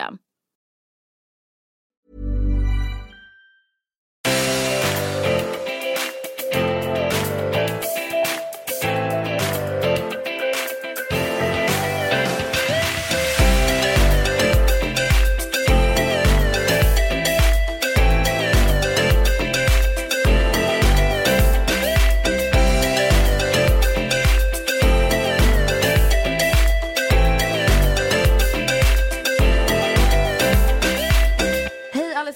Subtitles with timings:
[0.00, 0.29] Hej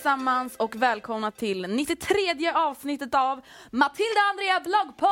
[0.07, 5.09] allesammans och välkomna till 93 avsnittet av Matilda Andrea vloggpodd!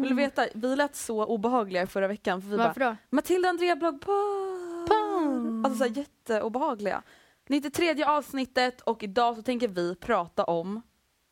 [0.00, 2.42] Vill du veta, vi lät så obehagliga förra veckan.
[2.42, 2.96] För vi Varför bara, då?
[3.10, 5.66] Matilda Andrea vloggpodd!
[5.66, 7.02] Alltså så här, jätteobehagliga.
[7.48, 10.82] 93 avsnittet och idag så tänker vi prata om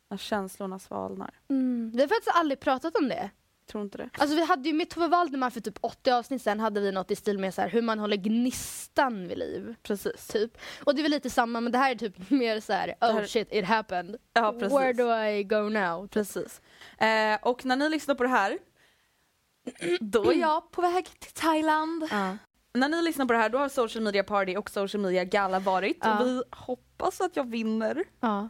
[0.09, 1.39] när känslorna svalnar.
[1.49, 1.91] Mm.
[1.93, 3.29] Vi har faktiskt aldrig pratat om det.
[3.71, 4.09] Tror inte det?
[4.17, 7.11] Alltså vi hade ju med Tove Waldemar för typ 80 avsnitt sen hade vi något
[7.11, 9.75] i stil med så här, hur man håller gnistan vid liv.
[9.83, 10.27] Precis.
[10.27, 10.57] Typ.
[10.83, 13.11] Och det är väl lite samma men det här är typ mer så här, oh
[13.13, 14.15] här- shit it happened.
[14.33, 14.77] Ja, precis.
[14.77, 16.07] Where do I go now?
[16.07, 16.61] Precis.
[16.97, 18.57] Eh, och när ni lyssnar på det här,
[19.99, 22.07] då är jag på väg till Thailand.
[22.11, 22.37] Ja.
[22.73, 25.59] När ni lyssnar på det här då har social media party och social media gala
[25.59, 26.19] varit Ja.
[26.19, 28.03] och vi hoppas att jag vinner.
[28.19, 28.49] Ja.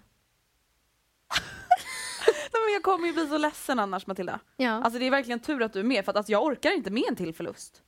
[2.72, 4.40] Men jag kommer ju bli så ledsen annars Matilda.
[4.58, 4.72] ja.
[4.72, 6.92] Alltså det är verkligen tur att du är med för att alltså, jag orkar inte
[6.92, 7.82] med en till förlust.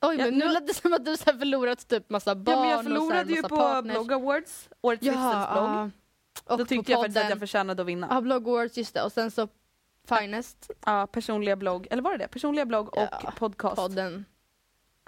[0.00, 2.54] Oj jag- men nu nu- lät det som att du så förlorat typ massa barn
[2.54, 3.94] Ja, men jag så här förlorade ju på partners.
[3.94, 5.90] Blogg Awards, årets Ja, livsstilsblogg.
[6.52, 8.06] Och Då tyckte jag faktiskt att jag förtjänade att vinna.
[8.10, 9.02] Ja, Blogg Awards, just det.
[9.02, 9.48] Och sen så
[10.08, 12.28] Finest, Ja, personliga blogg, eller var det det?
[12.28, 13.76] Personliga blogg och Ja, podcast.
[13.76, 14.24] podden.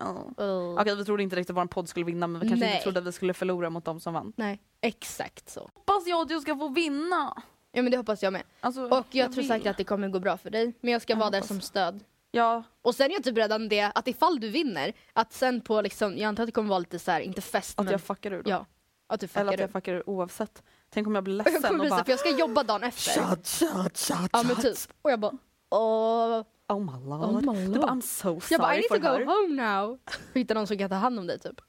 [0.02, 0.80] Oh.
[0.80, 2.74] Okej vi trodde inte riktigt att vår podd skulle vinna men vi kanske Nej.
[2.74, 4.32] inte trodde att vi skulle förlora mot de som vann.
[4.36, 5.70] Nej, exakt så.
[5.74, 7.42] Hoppas jag att du ska få vinna!
[7.74, 8.42] Ja men det hoppas jag med.
[8.60, 9.48] Alltså, Och jag, tror vill.
[9.48, 10.72] säkert att det kommer gå bra för dig.
[10.80, 12.04] Men jag ska Jag vara där som stöd.
[12.30, 15.80] Ja, Och sen är jag typ redan det att ifall du vinner, att sen på
[15.80, 18.00] liksom, jag antar att det kommer vara lite så här, inte fest att men jag
[18.00, 18.50] fuckar ur då.
[18.50, 18.66] ja,
[19.06, 20.62] att du Eller fuckar att jag fuckar ur oavsett.
[20.90, 22.62] Tänk om jag blir Jag ledsen kommer och bli så, bara för jag ska jobba
[22.62, 23.12] dagen efter.
[23.12, 24.76] shut, shut, shut, Ja men typ.
[25.02, 25.32] Och jag bara
[25.70, 26.42] åh.
[26.68, 27.46] Oh my lord.
[27.46, 27.80] Oh my Du lord.
[27.80, 29.24] bara I'm so sorry Jag bara I need to go her.
[29.24, 29.98] home now.
[30.34, 31.60] Hitta någon som kan ta hand om dig typ.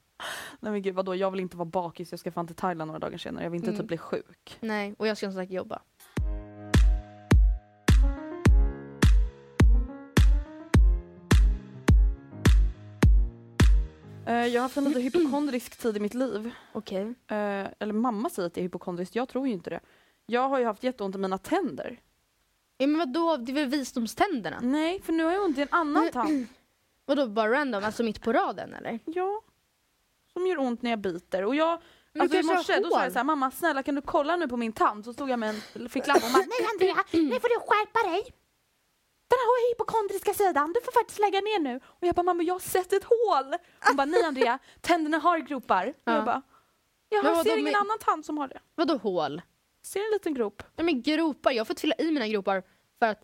[0.60, 2.98] Nej men gud vadå, jag vill inte vara bakis, jag ska fan till Thailand några
[2.98, 3.44] dagar senare.
[3.44, 3.78] Jag vill inte Mm.
[3.80, 4.56] typ bli sjuk.
[4.60, 5.82] Nej, och jag ska som sagt jobba.
[14.32, 16.50] Jag har haft en lite hypokondrisk tid i mitt liv.
[16.72, 17.02] Okej.
[17.02, 19.80] Eh, eller mamma säger att jag är hypokondrisk, jag tror ju inte det.
[20.26, 22.00] Jag har ju haft jätteont i mina tänder.
[22.78, 24.58] Ja men vadå, det är väl visdomständerna?
[24.62, 26.46] Nej, för nu har jag ont i en annan tand.
[27.06, 28.98] Vadå bara random, alltså mitt på raden eller?
[29.04, 29.42] Ja.
[30.32, 31.44] Som gör ont när jag biter.
[31.44, 31.80] Och jag,
[32.12, 34.56] Men alltså i morse då sa jag såhär, mamma snälla kan du kolla nu på
[34.56, 35.04] min tand?
[35.04, 38.34] Så stod jag med en ficklapp och bara, nej Andrea, nu får du skärpa dig.
[39.28, 41.80] Den här hypokondriska sidan, du får faktiskt lägga ner nu.
[41.86, 43.54] Och jag bara, mamma jag har sett ett hål.
[43.86, 45.86] Hon bara, nej Andrea, tänderna har gropar.
[45.88, 46.12] Och Ja.
[46.14, 46.42] jag bara,
[47.08, 48.58] Jag har- ser ingen med- annan tand som har det.
[48.74, 49.42] Vadå hål?
[49.82, 50.62] Ser en liten grop.
[50.76, 52.62] Nej men gropar, jag har fått fylla i mina gropar
[52.98, 53.22] för att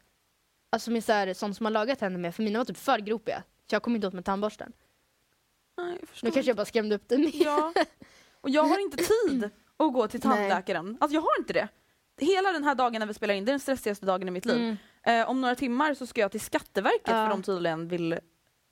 [0.75, 2.99] Alltså med så här, sånt som man lagar tänder med, för mina var typ för
[2.99, 3.43] gropiga.
[3.71, 4.73] Så jag kom inte åt med tandborsten.
[5.79, 7.43] Nej, jag förstår Nu kanske jag bara skrämde upp dig.
[7.45, 7.73] Ja.
[8.41, 8.97] Och jag har inte
[9.29, 10.37] tid att gå till Nej.
[10.37, 10.97] tandläkaren.
[11.01, 11.69] Alltså jag har inte det.
[12.19, 14.45] Hela den här dagen när vi spelar in, det är den stressigaste dagen i mitt
[14.45, 14.57] liv.
[14.57, 14.77] Mm.
[15.07, 18.19] Eh, om några timmar så ska jag till Skatteverket för de tydligen vill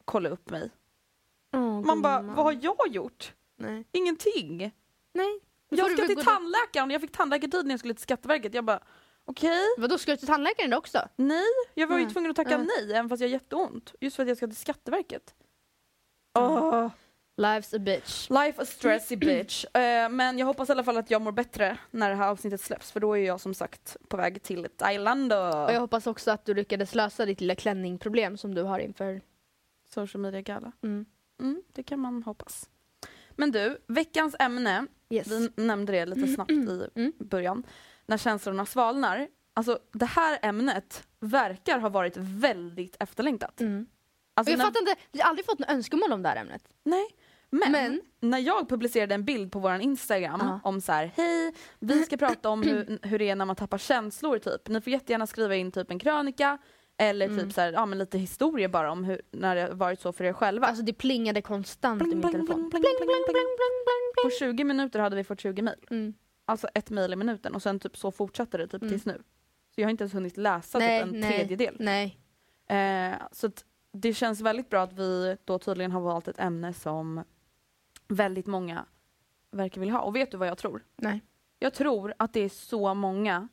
[0.04, 0.70] kolla upp mig.
[1.52, 3.34] Åh, Man bara, vad har jag gjort?
[3.56, 3.84] Nej.
[3.92, 4.58] Ingenting.
[5.12, 5.40] Nej.
[5.70, 8.54] Då Jag ska till tandläkaren, jag fick tandläkartid när jag skulle till Skatteverket.
[8.54, 8.82] Jag bara,
[9.24, 9.82] okej, dit.
[9.82, 11.08] Vadå, ska du till tandläkaren också?
[11.16, 11.44] nej.
[11.74, 12.58] Jag var ju tvungen att tacka Ja.
[12.58, 13.94] nej även fast jag har jätteont.
[14.00, 15.34] Just för att jag ska till Skatteverket.
[16.38, 16.88] Åh.
[17.40, 18.30] Life's a bitch.
[18.30, 19.64] Life a stressy bitch.
[19.74, 22.60] Eh, men jag hoppas i alla fall att jag mår bättre när det här avsnittet
[22.60, 26.06] släpps för då är jag som sagt på väg till Thailand och Och jag hoppas
[26.06, 29.20] också att du lyckades lösa ditt lilla klänningproblem som du har inför...
[29.94, 30.72] social media gala.
[30.82, 31.06] Mm.
[31.40, 32.68] Mm, det kan man hoppas.
[33.30, 35.28] Men du, veckans ämne, Yes.
[35.28, 37.12] vi nämnde det lite snabbt i Mm.
[37.18, 37.62] början,
[38.06, 39.28] när känslorna svalnar.
[39.54, 43.60] Alltså det här ämnet verkar ha varit väldigt efterlängtat.
[43.60, 43.86] Mm.
[44.34, 46.62] Alltså, jag när, fattar inte, vi har aldrig fått något önskemål om det här ämnet.
[46.82, 47.06] Nej.
[47.50, 50.60] Men, Men- när jag publicerade en bild på vår Instagram Ja.
[50.64, 53.78] om så här, hej, vi ska prata om hur, hur det är när man tappar
[53.78, 54.68] känslor typ.
[54.68, 56.58] Ni får jättegärna skriva in typ en krönika
[56.98, 57.38] eller Mm.
[57.44, 60.24] typ så här, ja, men lite historia bara om hur, när det varit så för
[60.24, 60.66] er själva.
[60.66, 62.54] Alltså det plingade konstant Bling, i min bling, telefon.
[62.56, 65.78] bling, bling, bling, bling, bling, på 20 minuter hade vi fått 20 mejl.
[65.90, 66.14] Mm.
[66.44, 68.92] Alltså ett mejl i minuten och sen typ så fortsatte det typ Mm.
[68.92, 69.22] tills nu.
[69.74, 71.76] Så jag har inte ens hunnit läsa Nej, typ en nej, tredjedel.
[71.78, 72.18] Nej.
[72.68, 73.50] Eh, så
[73.92, 77.24] det känns väldigt bra att vi då tydligen har valt ett ämne som
[78.10, 78.86] väldigt många
[79.50, 80.00] verkar vilja ha.
[80.02, 80.84] Och vet du vad jag tror?
[80.96, 81.20] Nej.
[81.58, 83.48] Jag tror att det är så många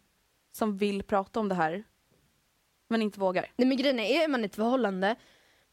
[0.51, 1.83] som vill prata om det här
[2.89, 3.51] men inte vågar.
[3.57, 5.15] Nej men grejen är, är man i ett förhållande,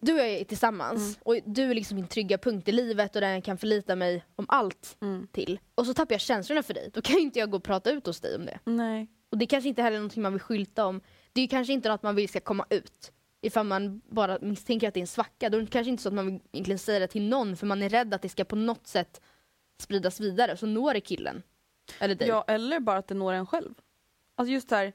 [0.00, 1.20] du och jag är tillsammans Mm.
[1.44, 4.24] och du är liksom min trygga punkt i livet och där jag kan förlita mig
[4.36, 5.26] om allt Mm.
[5.32, 5.60] till.
[5.74, 7.90] Och så tappar jag känslorna för dig, då kan ju inte jag gå och prata
[7.90, 8.58] ut hos dig om det.
[8.64, 9.06] Nej.
[9.30, 11.00] Och det är kanske inte heller någonting man vill skylta om.
[11.32, 13.12] Det är kanske inte något man vill ska komma ut.
[13.46, 16.08] Ifall man bara misstänker att det är en svacka, då är det kanske inte så
[16.08, 18.44] att man vill egentligen säga det till någon för man är rädd att det ska
[18.44, 19.20] på något sätt
[19.78, 21.42] spridas vidare, så når det killen.
[22.00, 22.28] Eller dig.
[22.28, 23.74] Ja, eller bara att det når en själv.
[24.34, 24.92] Alltså just här,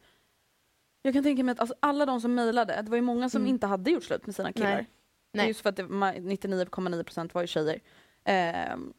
[1.02, 3.42] jag kan tänka mig att alltså alla de som mejlade, det var ju många som
[3.42, 3.50] Mm.
[3.50, 4.74] inte hade gjort slut med sina killar.
[4.76, 4.90] Nej.
[5.34, 5.48] Nej.
[5.48, 7.80] Just för att det, ma- 99,9% var ju tjejer.
[8.24, 8.94] Ehm,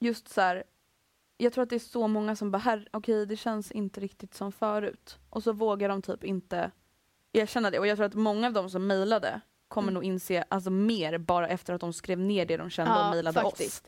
[0.00, 0.64] just så här,
[1.36, 4.34] jag tror att det är så många som bara, här, okej det känns inte riktigt
[4.34, 5.18] som förut.
[5.30, 6.70] Och så vågar de typ inte
[7.34, 7.78] erkänna det.
[7.78, 9.94] Och jag tror att många av de som mejlade kommer Mm.
[9.94, 13.42] nog inse alltså mer bara efter att de skrev ner det de kände och mejlade
[13.42, 13.82] oss.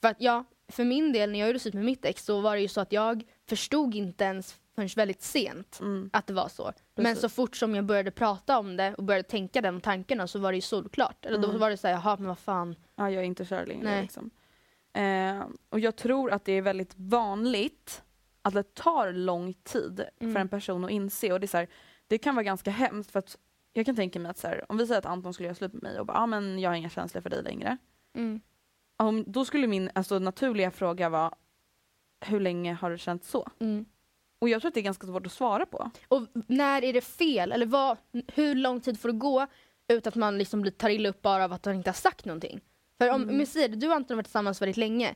[0.00, 2.54] För att ja, för min del när jag gjorde slut med mitt ex så var
[2.56, 6.10] det ju så att jag förstod inte ens förrän väldigt sent Mm.
[6.12, 6.72] att det var så.
[6.94, 7.20] Men Precis.
[7.20, 10.52] så fort som jag började prata om det och började tänka de tankarna så var
[10.52, 11.26] det ju solklart.
[11.26, 11.60] Eller då Mm.
[11.60, 12.76] var det så här, jaha men vad fan.
[12.96, 13.84] Ja, jag är inte kär längre.
[13.84, 14.02] Nej.
[14.02, 14.30] Liksom.
[14.94, 18.02] Eh, och jag tror att det är väldigt vanligt
[18.42, 20.32] att det tar lång tid Mm.
[20.34, 21.32] för en person att inse.
[21.32, 21.68] Och det, är så här,
[22.12, 23.38] det kan vara ganska hemskt för att
[23.72, 25.72] jag kan tänka mig att så här, om vi säger att Anton skulle göra slut
[25.72, 27.76] med mig och bara, ah, men jag har inga känslor för dig längre.
[28.14, 28.40] Mm.
[28.96, 31.34] Om, då skulle min alltså, naturliga fråga vara,
[32.20, 33.48] hur länge har du känt så?
[33.58, 33.84] Mm.
[34.38, 35.90] Och jag tror att det är ganska svårt att svara på.
[36.08, 37.52] Och när är det fel?
[37.52, 37.98] Eller vad,
[38.34, 39.46] hur lång tid får det gå
[39.88, 42.24] utan att man liksom blir, tar illa upp bara av att man inte har sagt
[42.24, 42.60] någonting?
[42.98, 43.40] För om, Mm.
[43.40, 45.14] om säger du och Anton har varit tillsammans väldigt länge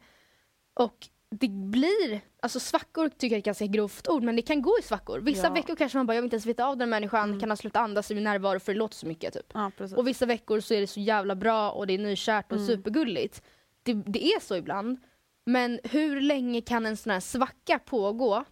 [0.75, 1.08] och
[1.41, 4.77] det blir, alltså svackor tycker jag är ett ganska grovt ord, men det kan gå
[4.81, 5.19] i svackor.
[5.21, 5.53] Vissa Ja.
[5.53, 7.40] veckor kanske man bara, jag vill inte ens veta av den människan, Mm.
[7.40, 9.47] kan ha slutat andas i min närvaro för det låter så mycket typ.
[9.55, 9.71] Ja.
[9.97, 12.66] Och vissa veckor så är det så jävla bra och det är nykärt och Mm.
[12.66, 13.43] supergulligt.
[13.83, 14.99] Det, det är så ibland.
[15.47, 18.45] Men hur länge kan en sån här svacka pågå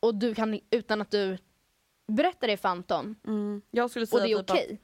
[0.00, 1.38] och du kan, utan att du
[2.08, 3.62] berättar det för Anton, mm.
[3.70, 4.80] Jag skulle och säga det är typ okej?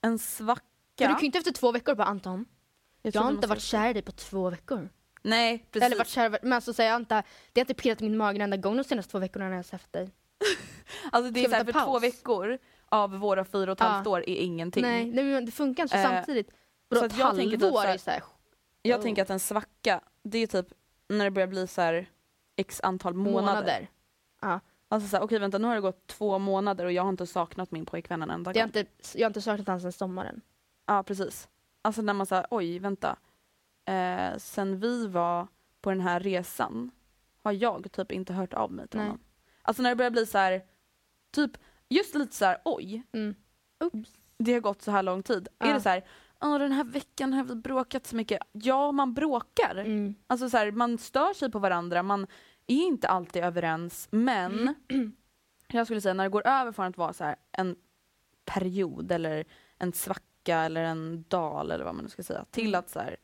[0.00, 0.64] en svacka...
[0.98, 2.44] För du kan ju inte efter två veckor bara Anton,
[3.02, 4.88] jag, tror har inte varit kär i dig på två veckor.
[5.24, 5.86] Nej, precis.
[5.86, 8.36] Eller varit kär, men alltså säger jag inte, det har inte pirrat i min mage
[8.36, 10.10] en enda gång de senaste två veckorna när jag har dig.
[11.12, 12.02] Alltså det är Ska vi så här, ta för två paus?
[12.02, 14.82] veckor av våra fyra och ett halvt år är ingenting.
[14.82, 16.48] Nej, nej men det funkar inte så Eh, samtidigt.
[16.48, 16.54] så
[16.88, 18.22] Vadå, att ett jag tänker typ halvår så här- är så här,
[18.82, 19.02] Jag Oh.
[19.02, 20.66] tänker att en svacka, det är typ
[21.08, 22.06] när det börjar bli så här
[22.56, 23.40] x antal månader.
[23.46, 23.88] månader.
[24.42, 24.60] Ja.
[24.88, 27.26] Alltså så här, okej vänta nu har det gått två månader och jag har inte
[27.26, 28.62] saknat min pojkvän en enda har gång.
[28.62, 30.40] inte, jag har inte saknat honom sedan sommaren.
[30.86, 31.48] Ja precis.
[31.82, 33.16] Alltså när man säger oj vänta.
[33.84, 35.46] Eh, sen vi var
[35.80, 36.90] på den här resan
[37.42, 39.06] har jag typ inte hört av mig till Nej.
[39.08, 39.20] honom.
[39.62, 40.62] Alltså när det börjar bli så här,
[41.30, 41.50] typ
[41.88, 43.34] just lite så här oj, Mm.
[44.38, 45.48] Det har gått så här lång tid.
[45.58, 45.66] Ja.
[45.66, 46.04] Är det så här,
[46.40, 48.38] "Åh, den här veckan har vi bråkat så mycket.
[48.52, 49.76] Ja, man bråkar.
[49.76, 50.14] Mm.
[50.26, 52.26] Alltså så här, man stör sig på varandra, man
[52.66, 54.74] är inte alltid överens, men
[55.68, 57.76] jag skulle säga när det går över från att vara så här, en
[58.44, 59.44] period eller
[59.78, 63.16] en svacka eller en dal eller vad man nu ska säga, till att så här,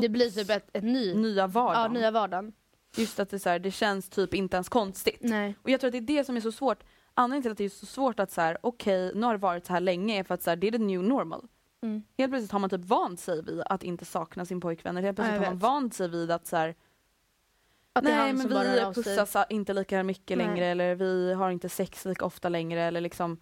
[0.00, 1.94] Det blir typ ett, ett ny, nya vardagen.
[1.94, 2.52] ja, nya vardagen.
[2.96, 5.18] Just att det, så här, det känns typ inte ens konstigt.
[5.20, 5.56] Nej.
[5.62, 6.84] Och jag tror att det är det som är så svårt.
[7.14, 9.66] Anledningen till att det är så svårt att så här, okej, nu har det varit
[9.66, 11.48] så här länge är för att så här, det är the new normal.
[11.82, 12.02] Mm.
[12.18, 14.96] Helt plötsligt har man typ vant sig vid att inte sakna sin pojkvän.
[14.96, 16.74] Helt Ja, plötsligt jag har man vant sig vid att så här,
[17.92, 20.46] Att nej men vi pussas inte lika mycket Nej.
[20.46, 23.38] längre eller vi har inte sex lika ofta längre eller liksom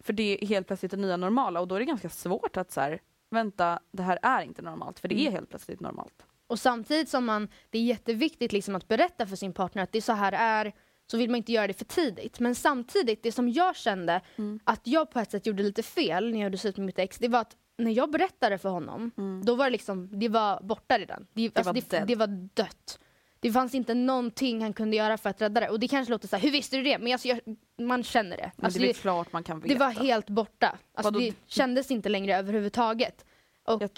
[0.00, 2.72] För det är helt plötsligt det nya normala och då är det ganska svårt att
[2.72, 3.00] så här,
[3.30, 5.26] vänta det här är inte normalt för det Mm.
[5.26, 6.22] är helt plötsligt normalt.
[6.46, 9.98] Och samtidigt som man, det är jätteviktigt liksom att berätta för sin partner att det
[9.98, 10.72] är så här det är,
[11.10, 12.40] så vill man inte göra det för tidigt.
[12.40, 14.60] Men samtidigt, det som jag kände Mm.
[14.64, 17.18] att jag på ett sätt gjorde lite fel när jag gjorde slut med mitt ex,
[17.18, 19.10] det var att när jag berättade för honom,
[19.44, 21.26] då var det liksom, det var borta redan.
[21.32, 22.98] Det, alltså, var det, det var dött.
[23.42, 25.68] Det fanns inte någonting han kunde göra för att rädda det.
[25.68, 26.98] Och det kanske låter så här, hur visste du det?
[26.98, 27.40] Men alltså, jag,
[27.78, 28.50] man känner det.
[28.56, 29.74] Men Alltså, det är det, klart man kan veta.
[29.74, 30.78] det var helt borta.
[30.94, 31.18] Alltså, Vadå?
[31.18, 33.24] det kändes inte längre överhuvudtaget.
[33.64, 33.90] Och Jag-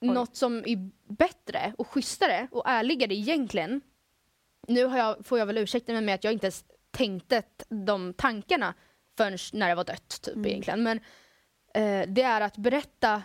[0.00, 0.08] oj.
[0.08, 3.80] något som är bättre och schysstare och ärligare egentligen.
[4.68, 8.74] Nu jag, får jag väl ursäkta mig med att jag inte ens tänkte de tankarna
[9.16, 10.46] förrän när det var dött typ Mm.
[10.50, 10.82] egentligen.
[10.82, 10.96] Men
[11.74, 13.22] eh, det är att berätta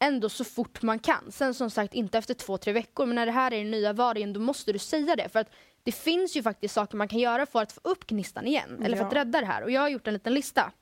[0.00, 1.32] ändå så fort man kan.
[1.32, 3.06] Sen som sagt inte efter två, tre veckor.
[3.06, 5.28] Men när det här är den nya vargen då måste du säga det.
[5.28, 5.50] För att
[5.82, 8.82] det finns ju faktiskt saker man kan göra för att få upp gnistan igen.
[8.82, 9.20] Eller för att Ja.
[9.20, 9.62] rädda det här.
[9.62, 10.72] Och jag har gjort en liten lista.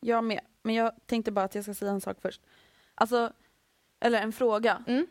[0.00, 0.40] Jag med.
[0.62, 2.40] Men jag tänkte bara att jag ska säga en sak först.
[2.94, 3.32] Alltså,
[4.00, 4.84] eller en fråga.
[4.86, 5.06] Mm.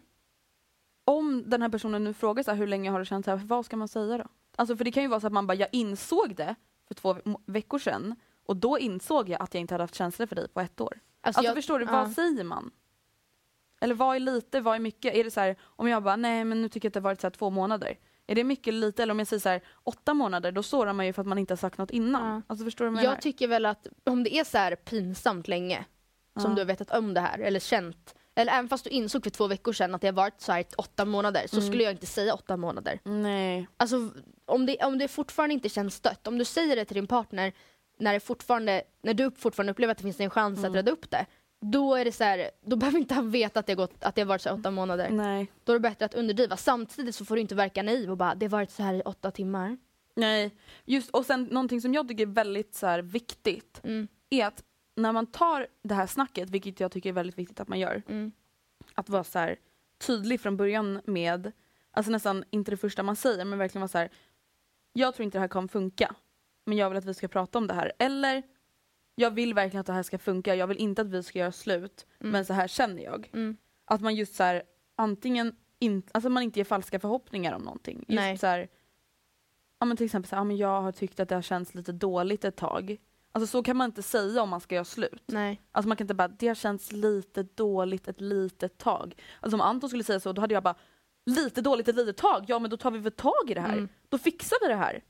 [1.06, 3.38] Om den här personen nu frågar så här, hur länge har du känt så här,
[3.38, 4.26] vad ska man säga då?
[4.56, 6.56] Alltså för det kan ju vara så att man bara, jag insåg det
[6.88, 10.28] för två ve- veckor sedan och då insåg jag att jag inte hade haft känslor
[10.28, 11.00] för dig på ett år.
[11.22, 11.92] Alltså, jag- förstår du, ja.
[11.92, 12.72] vad säger man?
[13.86, 15.14] Eller vad är lite, vad är mycket?
[15.16, 17.04] Är det så här, om jag bara, nej men nu tycker jag att det har
[17.04, 17.98] varit så här två månader.
[18.28, 19.04] Är det mycket eller lite?
[19.04, 21.38] Eller om jag säger så här, åtta månader, då sårar man ju för att man
[21.38, 22.36] inte har sagt något innan.
[22.36, 22.42] Ja.
[22.48, 23.12] Alltså förstår du vad jag?
[23.14, 25.86] Jag tycker väl att om det är så här pinsamt länge
[26.40, 26.56] som Ja.
[26.56, 29.48] du har vetat om det här eller känt eller även fast du insåg för två
[29.48, 31.68] veckor sedan att det har varit så här åtta månader så Mm.
[31.68, 33.00] skulle jag inte säga åtta månader.
[33.04, 33.68] Nej.
[33.78, 34.10] Alltså
[34.46, 37.54] om det, om det fortfarande inte känns stött, om du säger det till din partner
[38.00, 40.72] när, det fortfarande, när du fortfarande upplever att det finns en chans Mm.
[40.72, 41.26] att rädda upp det.
[41.62, 44.16] Då är det så här, då behöver inte han veta att det har, gått, att
[44.16, 45.10] det har varit så här åtta månader.
[45.10, 45.52] Nej.
[45.64, 46.58] Då är det bättre att underdriva.
[46.58, 49.02] Samtidigt så får du inte verka naiv och bara det har varit så här i
[49.02, 49.78] åtta timmar.
[50.16, 54.08] Nej, just och sen någonting som jag tycker är väldigt så här, viktigt Mm.
[54.30, 54.64] är att
[54.96, 58.02] när man tar det här snacket, vilket jag tycker är väldigt viktigt att man gör,
[58.08, 58.32] Mm.
[58.96, 59.56] att vara så här,
[59.98, 61.52] tydlig från början med,
[61.92, 64.10] alltså nästan inte det första man säger, men verkligen vara så här,
[64.94, 66.16] jag tror inte det här kommer funka,
[66.66, 67.92] men jag vill att vi ska prata om det här.
[68.00, 68.44] Eller,
[69.16, 71.52] jag vill verkligen att det här ska funka, jag vill inte att vi ska göra
[71.52, 73.30] slut, men så här känner jag.
[73.34, 73.58] Mm.
[73.86, 74.64] Att man just så här,
[74.96, 77.98] antingen inte, alltså man inte ger falska förhoppningar om någonting.
[77.98, 78.38] Just Nej.
[78.38, 78.68] så här,
[79.80, 81.76] ja men till exempel så här, ja, men jag har tyckt att det har känts
[81.76, 82.98] lite dåligt ett tag.
[83.32, 85.24] Alltså så kan man inte säga om man ska göra slut.
[85.26, 85.62] Nej.
[85.72, 89.22] Alltså man kan inte bara, det har känts lite dåligt ett litet tag.
[89.40, 90.76] Alltså om Anton skulle säga så, då hade jag bara,
[91.26, 93.74] lite dåligt ett litet tag, ja men då tar vi väl tag i det här.
[93.74, 93.90] Mm.
[94.10, 95.04] Då fixar vi det här.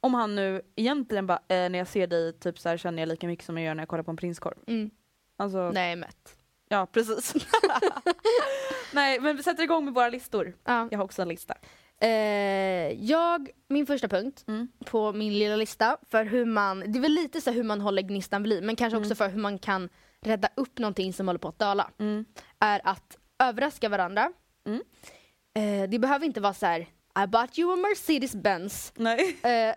[0.00, 3.08] Om han nu egentligen bara, eh, när jag ser dig typ så här känner jag
[3.08, 4.54] lika mycket som jag gör när jag kollar på en prinskorv.
[4.66, 4.90] Mm.
[5.36, 6.36] Alltså, Nej, mätt.
[6.68, 7.34] ja precis.
[8.92, 10.54] Nej men vi sätter igång med våra listor.
[10.64, 10.88] Ja.
[10.90, 11.54] Jag har också en lista.
[12.00, 12.08] Eh,
[13.04, 14.68] jag, min första punkt Mm.
[14.84, 18.02] på min lilla lista för hur man, det är väl lite så hur man håller
[18.02, 19.06] gnistan vid liv men kanske Mm.
[19.06, 19.88] också för hur man kan
[20.20, 21.90] rädda upp någonting som håller på att döla.
[21.98, 22.24] Mm.
[22.58, 24.32] Är att överraska varandra.
[24.66, 24.82] Mm.
[25.54, 26.86] Eh, det behöver inte vara så här
[27.24, 28.92] I bought you a Mercedes Benz.
[28.96, 29.36] Nej.
[29.42, 29.74] Eh,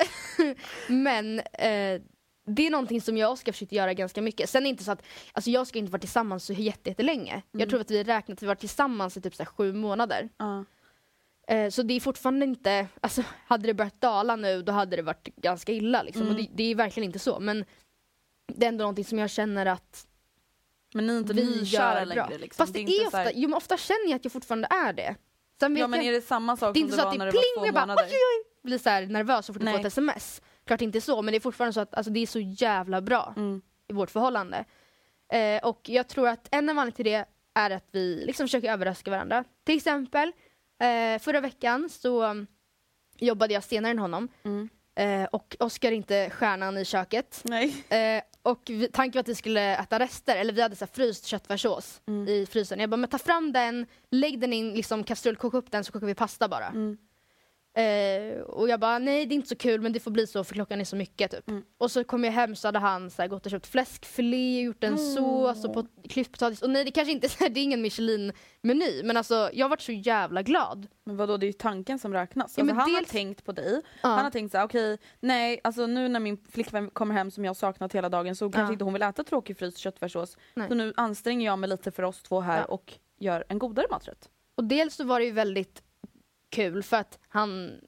[0.87, 2.01] men eh,
[2.45, 4.49] det är någonting som jag och Oskar försökt göra ganska mycket.
[4.49, 7.31] Sen är det inte så att, alltså jag ska inte vara tillsammans så jätte- jättelänge.
[7.33, 7.43] Mm.
[7.51, 10.29] Jag tror att vi räknat att vi varit tillsammans i typ så sju månader.
[10.37, 10.65] Ja.
[11.47, 15.01] Eh, så det är fortfarande inte, alltså hade det börjat dala nu då hade det
[15.01, 16.21] varit ganska illa liksom.
[16.21, 16.35] Mm.
[16.35, 17.65] Och det, det är verkligen inte så men
[18.47, 20.07] det är ändå någonting som jag känner att
[20.93, 22.63] Men ni är inte nykära längre liksom.
[22.65, 24.67] Fast det, inte är så ofta, här- jo men ofta känner jag att jag fortfarande
[24.71, 25.15] är det.
[25.63, 27.05] Sen vet Ja men jag, är det samma sak det är som inte det så
[27.05, 28.03] var att när det var två jag bara månader?
[28.03, 29.81] oj, oj, oj, blir så här nervös så fort jag får Nej.
[29.81, 30.41] ett sms.
[30.65, 33.33] Klart inte så men det är fortfarande så att alltså, det är så jävla bra
[33.37, 33.61] Mm.
[33.87, 34.65] i vårt förhållande.
[35.33, 39.11] Eh, och jag tror att en anledning till det är att vi liksom försöker överraska
[39.11, 39.43] varandra.
[39.63, 40.31] Till exempel
[40.81, 42.47] eh, förra veckan så um,
[43.17, 44.69] jobbade jag senare än honom Mm.
[44.95, 47.41] eh, och Oskar är inte stjärnan i köket.
[47.43, 47.85] Nej.
[47.89, 50.91] Eh, och vi, tanken var att vi skulle äta rester, eller vi hade så här
[50.93, 52.27] fryst köttfärssås Mm.
[52.27, 52.79] i frysen.
[52.79, 55.83] Jag bara, men ta fram den, lägg den i en liksom, kastrull, koka upp den
[55.83, 56.67] så kokar vi pasta bara.
[56.67, 56.97] Mm.
[57.75, 60.43] Eh, och jag bara, nej det är inte så kul men det får bli så
[60.43, 61.49] för klockan är så mycket typ.
[61.49, 61.63] Mm.
[61.77, 64.83] Och så kom jag hem så hade han så här, gått och köpt fläskfilé, gjort
[64.83, 66.61] en sås och klippt potatis.
[66.61, 69.91] Och nej det kanske inte är, det är ingen Michelin-meny men alltså jag varit så
[69.91, 70.87] jävla glad.
[71.05, 72.53] Men vadå, det är ju tanken som räknas.
[72.57, 74.09] Ja, Alltså, han dels- har tänkt på dig, Ja.
[74.09, 77.49] han har tänkt såhär, okej, nej, alltså nu när min flickvän kommer hem som jag
[77.49, 78.71] har saknat hela dagen så kanske Ja.
[78.73, 80.37] inte hon vill äta tråkig fryst köttfärssås.
[80.53, 80.67] Nej.
[80.67, 84.29] Så nu anstränger jag mig lite för oss två här och gör en godare maträtt.
[84.55, 85.83] Och dels så var det ju väldigt
[86.53, 87.79] kul för att han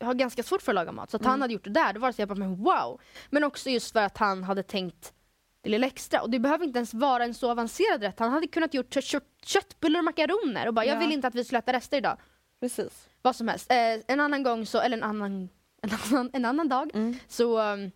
[0.00, 1.10] har ganska svårt för att laga mat.
[1.10, 1.30] Så att Mm.
[1.30, 3.00] han hade gjort det där, då var det så jag bara, men wow.
[3.30, 5.12] Men också just för att han hade tänkt
[5.60, 6.20] det lilla extra.
[6.22, 8.18] Och det behöver inte ens vara en så avancerad rätt.
[8.18, 11.00] Han hade kunnat gjort kött, kött, köttbullar och makaroner och bara, jag Ja.
[11.00, 12.16] vill inte att vi skulle äta rester idag.
[12.60, 13.08] Precis.
[13.22, 13.70] Vad som helst.
[13.70, 15.48] Eh, en annan gång så, eller en annan,
[15.82, 17.16] en annan, en annan dag, Mm.
[17.28, 17.90] så um,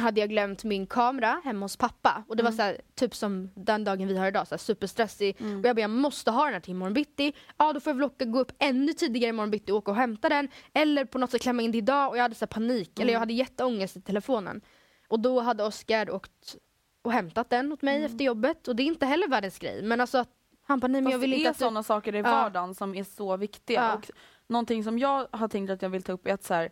[0.00, 2.24] hade jag glömt min kamera hemma hos pappa.
[2.28, 2.56] Och det var Mm.
[2.56, 5.36] så här, typ som den dagen vi har idag, så här, superstressig.
[5.40, 7.32] Och jag bara, jag måste ha den här till imorgon bitti.
[7.56, 9.96] Ja, då får jag väl åka, gå upp ännu tidigare imorgon bitti och åka och
[9.96, 10.48] hämta den.
[10.72, 12.10] Eller på något sätt klämma in det idag.
[12.10, 14.60] Och jag hade så här, panik, eller jag hade jätteångest i telefonen.
[15.08, 16.56] Och då hade Oskar åkt
[17.02, 18.68] och hämtat den åt mig efter jobbet.
[18.68, 19.82] Och det är inte heller världens grej.
[19.82, 20.28] Men alltså, att
[20.66, 21.62] han bara, nej men Fast jag vill det inte är att du...
[21.64, 22.22] sådana saker i Ja.
[22.22, 23.80] vardagen som är så viktiga.
[23.80, 23.94] Ja.
[23.94, 24.10] Och
[24.46, 26.70] någonting som jag har tänkt att jag vill ta upp är att så här,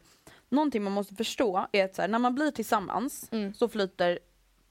[0.52, 3.54] någonting man måste förstå är att här, när man blir tillsammans Mm.
[3.54, 4.18] så flyter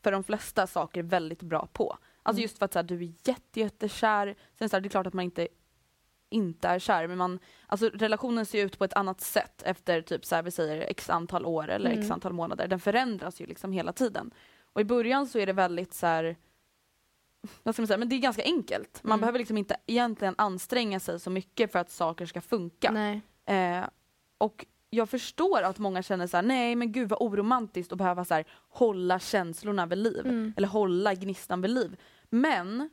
[0.03, 1.97] för de flesta saker väldigt bra på.
[2.23, 2.41] Alltså Mm.
[2.41, 4.35] just för att så här, du är jätte, jättekär.
[4.59, 5.47] Sen så här, det är klart att man inte
[6.33, 10.25] inte är kär men man, alltså relationen ser ut på ett annat sätt efter typ
[10.25, 12.11] så här, vi säger x antal år eller x Mm.
[12.11, 12.67] antal månader.
[12.67, 14.31] Den förändras ju liksom hela tiden.
[14.73, 16.35] Och i början så är det väldigt så här
[17.63, 18.99] vad ska man säga, men det är ganska enkelt.
[19.03, 19.19] Man Mm.
[19.19, 22.91] behöver liksom inte egentligen anstränga sig så mycket för att saker ska funka.
[22.91, 23.21] Nej.
[23.45, 23.85] Eh,
[24.37, 28.25] och jag förstår att många känner så här: nej men gud vad oromantiskt att behöva
[28.25, 30.25] så här, hålla känslorna vid liv.
[30.25, 30.53] Mm.
[30.57, 31.97] Eller hålla gnistan vid liv.
[32.29, 32.89] Men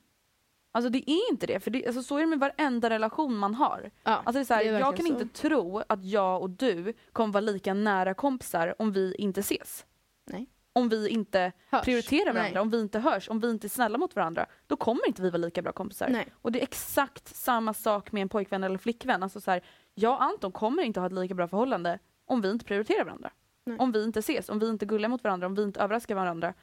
[0.72, 3.54] Alltså det är inte det, för det, alltså, så är det med varenda relation man
[3.54, 3.90] har.
[4.04, 6.50] Ja, Alltså det är så här, det jag kan verkligen inte tro att jag och
[6.50, 9.86] du kommer vara lika nära kompisar om vi inte ses.
[10.24, 10.46] Nej.
[10.72, 11.84] Om vi inte Hörs.
[11.84, 12.60] prioriterar varandra, Nej.
[12.60, 14.46] om vi inte hörs, om vi inte är snälla mot varandra.
[14.66, 16.08] Då kommer inte vi vara lika bra kompisar.
[16.08, 16.28] Nej.
[16.42, 19.22] Och det är exakt samma sak med en pojkvän eller flickvän.
[19.22, 19.62] Alltså så här,
[19.98, 23.30] jag och Anton kommer inte ha ett lika bra förhållande om vi inte prioriterar varandra.
[23.64, 23.78] Nej.
[23.78, 26.54] Om vi inte ses, om vi inte gullar mot varandra, om vi inte överraskar varandra.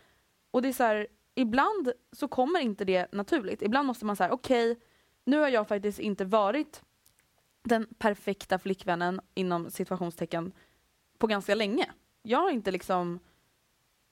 [0.52, 3.62] Och det är så här, ibland så kommer inte det naturligt.
[3.62, 4.80] Ibland måste man säga okej,
[5.24, 6.84] nu har jag faktiskt inte varit
[7.64, 10.52] den perfekta flickvännen inom situationstecken
[11.18, 11.92] på ganska länge.
[12.22, 13.20] Jag har inte liksom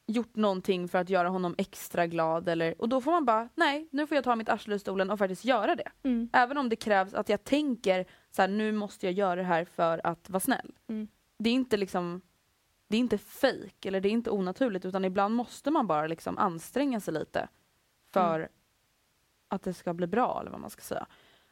[0.05, 3.88] gjort någonting för att göra honom extra glad eller, och då får man bara, nej
[3.91, 5.91] nu får jag ta mitt arsle ur stolen och faktiskt göra det.
[6.04, 6.30] Mm.
[6.34, 9.65] Även om det krävs att jag tänker så här, nu måste jag göra det här
[9.65, 10.71] för att vara snäll.
[10.88, 11.08] Mm.
[11.38, 12.21] Det är inte liksom
[12.88, 16.38] det är inte fake eller det är inte onaturligt utan ibland måste man bara liksom
[16.38, 17.47] anstränga sig lite
[18.13, 18.49] för Mm.
[19.47, 21.06] att det ska bli bra eller vad man ska säga.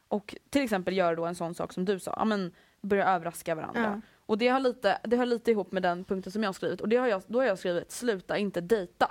[0.08, 3.54] Och till exempel göra då en sån sak som du sa, ja, men börja överraska
[3.54, 3.82] varandra.
[3.82, 4.00] Ja.
[4.32, 6.80] Och det har, lite, det har lite ihop med den punkten som jag har skrivit
[6.80, 9.10] och det har jag, då har jag skrivit sluta inte dejta.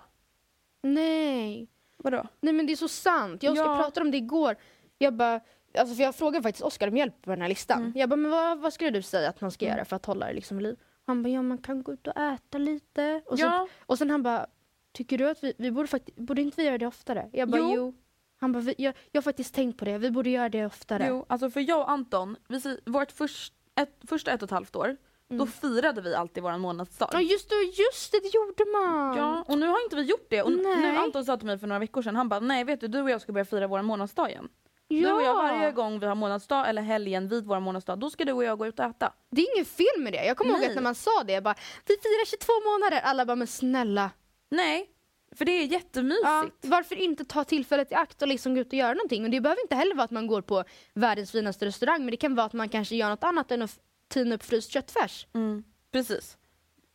[0.84, 1.68] Nej.
[1.98, 2.28] Vadå?
[2.42, 3.44] Nej men det är så sant.
[3.44, 3.78] Jag och Oskar Ja.
[3.78, 4.56] pratade om det igår.
[4.98, 5.40] Jag bara,
[5.78, 7.80] alltså för jag frågade faktiskt Oskar om hjälp på den här listan.
[7.82, 7.94] Mm.
[7.96, 10.26] Jag bara, men vad, vad skulle du säga att man ska göra för att hålla
[10.28, 10.76] det liksom vid liv?
[11.06, 13.22] Han bara, ja man kan gå ut och äta lite.
[13.26, 13.68] Och, Ja.
[13.86, 14.48] och sen han bara,
[14.92, 17.30] tycker du att vi, vi borde faktiskt, borde inte vi göra det oftare?
[17.34, 17.74] Jag bara, Jo.
[17.76, 17.94] jo.
[18.38, 21.06] Han bara, vi, jag, jag har faktiskt tänkt på det, vi borde göra det oftare.
[21.10, 24.52] Jo, alltså för jag och Anton, vi, säger- vårt först, ett, första ett och ett
[24.52, 24.98] halvt år,
[25.38, 27.10] då firade vi alltid våran månadsdag.
[27.14, 29.18] Ja just det, just det, det gjorde man!
[29.18, 30.42] Ja, och nu har inte vi gjort det.
[30.44, 30.78] Och Nej.
[30.78, 33.02] nu Anton sa till mig för några veckor sedan, han bara nej vet du, du
[33.02, 34.50] och jag ska börja fira vår månadsdag igen.
[34.88, 35.10] ja.
[35.10, 38.26] Du och jag varje gång vi har månadsdag eller helgen vid vår månadsdag, då ska
[38.26, 39.14] du och jag gå ut och äta.
[39.32, 40.26] Det är ingen fel med det.
[40.26, 40.70] Jag kommer ihåg Nej.
[40.70, 43.02] att när man sa det, jag bara, vi firar 22 månader.
[43.10, 44.12] Alla bara, men snälla.
[44.52, 44.90] Nej,
[45.36, 46.24] för det är jättemysigt.
[46.24, 49.24] Ja, varför inte ta tillfället i akt och liksom gå ut och göra någonting?
[49.24, 50.64] Och det behöver inte heller vara att man går på
[50.94, 53.80] världens finaste restaurang, men det kan vara att man kanske gör något annat än att
[54.12, 55.28] tina upp fryst köttfärs.
[55.34, 56.38] Mm, precis.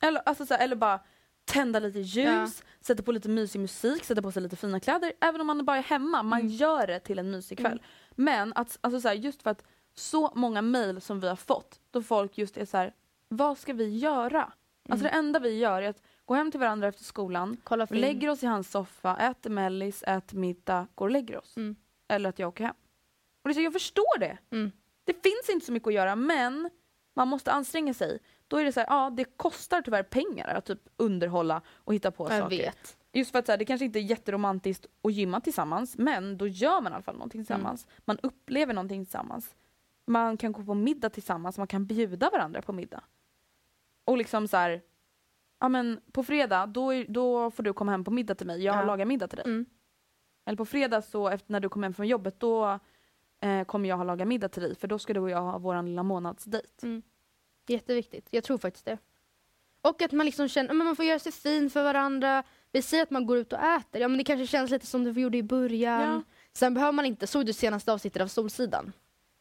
[0.02, 1.00] Eller, alltså, så här, eller bara
[1.44, 2.66] tända lite ljus, Ja.
[2.80, 5.12] sätta på lite mysig musik, sätta på sig lite fina kläder.
[5.20, 6.52] Även om man bara är hemma, man Mm.
[6.52, 7.82] gör det till en mysig kväll.
[8.10, 11.80] Men att, alltså, så här, just för att så många mejl som vi har fått,
[11.90, 12.94] då folk just är så här,
[13.28, 14.52] vad ska vi göra?
[14.88, 18.00] Alltså det enda vi gör är att gå hem till varandra efter skolan, Kolla film.
[18.00, 21.56] lägger oss i hans soffa, äter mellis, äter middag, går och lägger oss.
[21.56, 21.76] Mm.
[22.08, 22.74] Eller att jag åker hem.
[23.42, 24.38] Och det så, jag förstår det.
[24.50, 24.72] Mm.
[25.04, 26.70] Det finns inte så mycket att göra men
[27.16, 28.18] man måste anstränga sig.
[28.48, 32.10] Då är det så här, ja det kostar tyvärr pengar att typ underhålla och hitta
[32.10, 32.56] på Jag saker.
[32.56, 32.96] vet.
[33.12, 36.46] Just för att så här, det kanske inte är jätteromantiskt att gymma tillsammans men då
[36.46, 37.86] gör man i alla fall någonting tillsammans.
[38.04, 39.54] Man upplever någonting tillsammans.
[40.06, 43.04] Man kan gå på middag tillsammans, man kan bjuda varandra på middag.
[44.04, 44.82] Och liksom så här,
[45.60, 48.62] ja men på fredag då, är, då får du komma hem på middag till mig,
[48.64, 48.84] jag Ja.
[48.84, 49.46] lagar middag till dig.
[49.46, 49.66] Mm.
[50.46, 52.78] Eller på fredag så efter när du kommer hem från jobbet då
[53.46, 55.58] eh, kommer jag ha lagat middag till dig för då ska du och jag ha
[55.58, 56.82] våran lilla månadsdejt.
[56.82, 57.02] Mm.
[57.68, 58.28] Jätteviktigt.
[58.30, 58.98] Jag tror faktiskt det.
[59.82, 62.42] Och att man liksom känner, men man får göra sig fin för varandra.
[62.72, 65.12] Vi säger att man går ut och äter, ja men det kanske känns lite som
[65.12, 66.02] vi gjorde i början.
[66.02, 66.22] Ja.
[66.52, 68.92] Sen behöver man inte, såg du senaste avsnittet av Solsidan?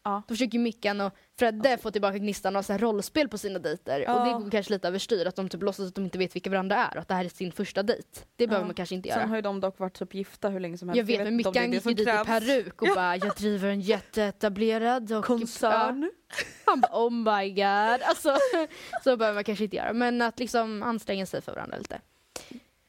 [0.05, 0.21] Ja.
[0.27, 3.99] Då försöker Mickan och Fredde få tillbaka gnistan och så här rollspel på sina dejter.
[3.99, 4.25] Och Ja.
[4.25, 6.75] det går kanske lite överstyr, att de typ låtsas att de inte vet vilka varandra
[6.75, 8.07] är och att det här är sin första dejt.
[8.35, 8.67] Det behöver Ja.
[8.67, 9.27] man kanske inte Sen göra.
[9.27, 10.97] har ju de dock varit typ gifta hur länge som helst.
[10.97, 12.27] Jag vet, men Mickan gick ju dit i krävs.
[12.27, 16.11] peruk och bara jag driver en jätteetablerad och Koncern.
[16.29, 18.01] Ja, han bara oh my god.
[18.03, 18.37] Alltså,
[19.03, 19.93] så behöver man kanske inte göra.
[19.93, 22.01] Men att liksom anstränga sig för varandra lite.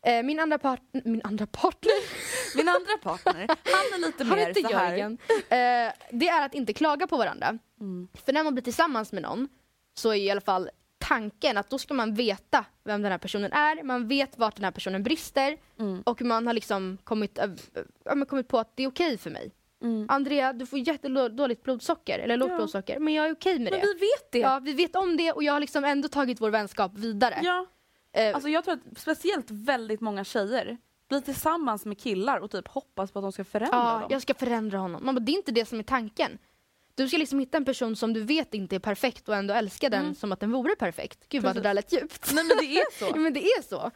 [0.07, 1.93] Eh, min andra partner, min andra partner,
[2.57, 4.91] Min andra partner, han är lite han mer så här.
[4.91, 5.19] Jörgen.
[5.31, 7.59] Eh, det är att inte klaga på varandra.
[7.81, 8.09] Mm.
[8.27, 9.49] För när man blir tillsammans med någon
[9.99, 13.53] så är i alla fall tanken att då ska man veta vem den här personen
[13.53, 16.03] är, man vet vart den här personen brister Mm.
[16.03, 17.39] och man har liksom kommit,
[18.05, 19.53] ja, men kommit på att det är okej för mig.
[19.83, 20.07] Mm.
[20.09, 22.57] Andrea, du får jättedåligt blodsocker, eller lågt Ja.
[22.57, 23.87] blodsocker, men jag är okej med Men det.
[23.87, 24.39] vi vet det.
[24.39, 27.41] Ja, vi vet om det och jag har liksom ändå tagit vår vänskap vidare.
[27.43, 27.67] Ja.
[28.17, 30.77] Eh, Alltså jag tror att speciellt väldigt många tjejer
[31.09, 34.09] blir tillsammans med killar och typ hoppas på att de ska förändra ja, dem.
[34.11, 35.05] jag ska förändra honom.
[35.05, 36.39] Man bara, det är inte det som är tanken.
[36.95, 39.89] Du ska liksom hitta en person som du vet inte är perfekt och ändå älska
[39.91, 41.29] den som att den vore perfekt.
[41.29, 41.77] Gud vad det Mm.
[41.77, 41.91] Precis.
[41.91, 42.33] där lät djupt.
[42.35, 43.17] Nej men det är Ja, så.
[43.19, 43.91] men det är så.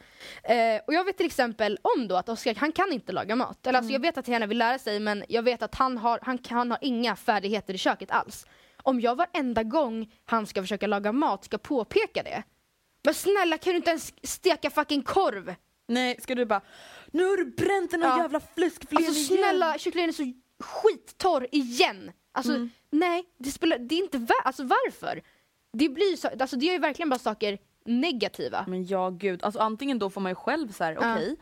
[0.52, 3.66] Eh, och jag vet till exempel om då att Oskar, han kan inte laga mat.
[3.66, 5.98] Eller alltså, jag vet att han gärna vill lära sig men jag vet att han
[5.98, 8.46] har, han, kan- han har inga färdigheter i köket alls.
[8.82, 12.42] Om jag varenda gång han ska försöka laga mat ska påpeka det.
[13.02, 15.54] Men snälla kan du inte ens steka fucking korv?
[15.88, 16.60] Nej, ska du bara
[17.06, 18.22] Nu har du bränt den här Ja.
[18.22, 20.32] jävla fläskfilén Alltså snälla, kycklingen är så
[20.64, 22.12] skittorr igen.
[22.32, 22.70] Alltså Mm.
[22.90, 25.22] nej, det, spelar, det är inte värt, alltså varför?
[25.72, 28.64] Det blir så, alltså det är ju verkligen bara saker negativa.
[28.68, 31.14] Men ja gud, alltså antingen då får man ju själv så här, Ja.
[31.14, 31.36] okej.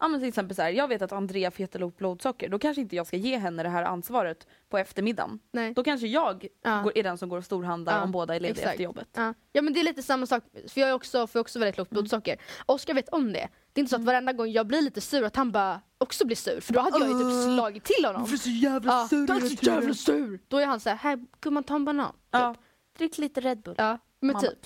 [0.00, 2.80] Ja men till exempel så här, jag vet att Andrea får jättelågt blodsocker, då kanske
[2.82, 5.38] inte jag ska ge henne det här ansvaret på eftermiddagen.
[5.52, 5.74] Nej.
[5.74, 6.80] Då kanske jag Ja.
[6.82, 8.70] går, är den som går och storhandlar Ja, om båda är lediga exakt.
[8.70, 9.08] efter jobbet.
[9.12, 9.34] Ja.
[9.52, 11.90] ja men det är lite samma sak, för jag är också, får också väldigt lågt
[11.90, 12.36] blodsocker.
[12.66, 13.48] Oskar vet om det.
[13.72, 16.26] Det är inte så att varenda gång jag blir lite sur att han bara också
[16.26, 18.26] blir sur, för då hade jag ju typ slagit till honom.
[18.26, 20.40] så jävla Ja, du är så jävla sur!
[20.48, 22.12] Då är han såhär, här gumman ta en banan.
[22.32, 22.62] Typ.
[22.98, 23.74] Drick lite Red Bull.
[23.78, 24.58] Ja, men typ.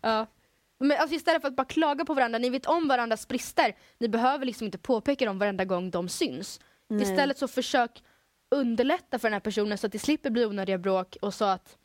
[0.00, 0.26] Ja.
[0.82, 3.76] Men alltså istället för att bara klaga på varandra, ni vet om varandras brister.
[3.98, 6.60] Ni behöver liksom inte påpeka dem varenda gång de syns.
[6.88, 7.02] Nej.
[7.02, 8.02] Istället så försök
[8.50, 11.78] underlätta för den här personen så att det slipper bli onödiga bråk och så att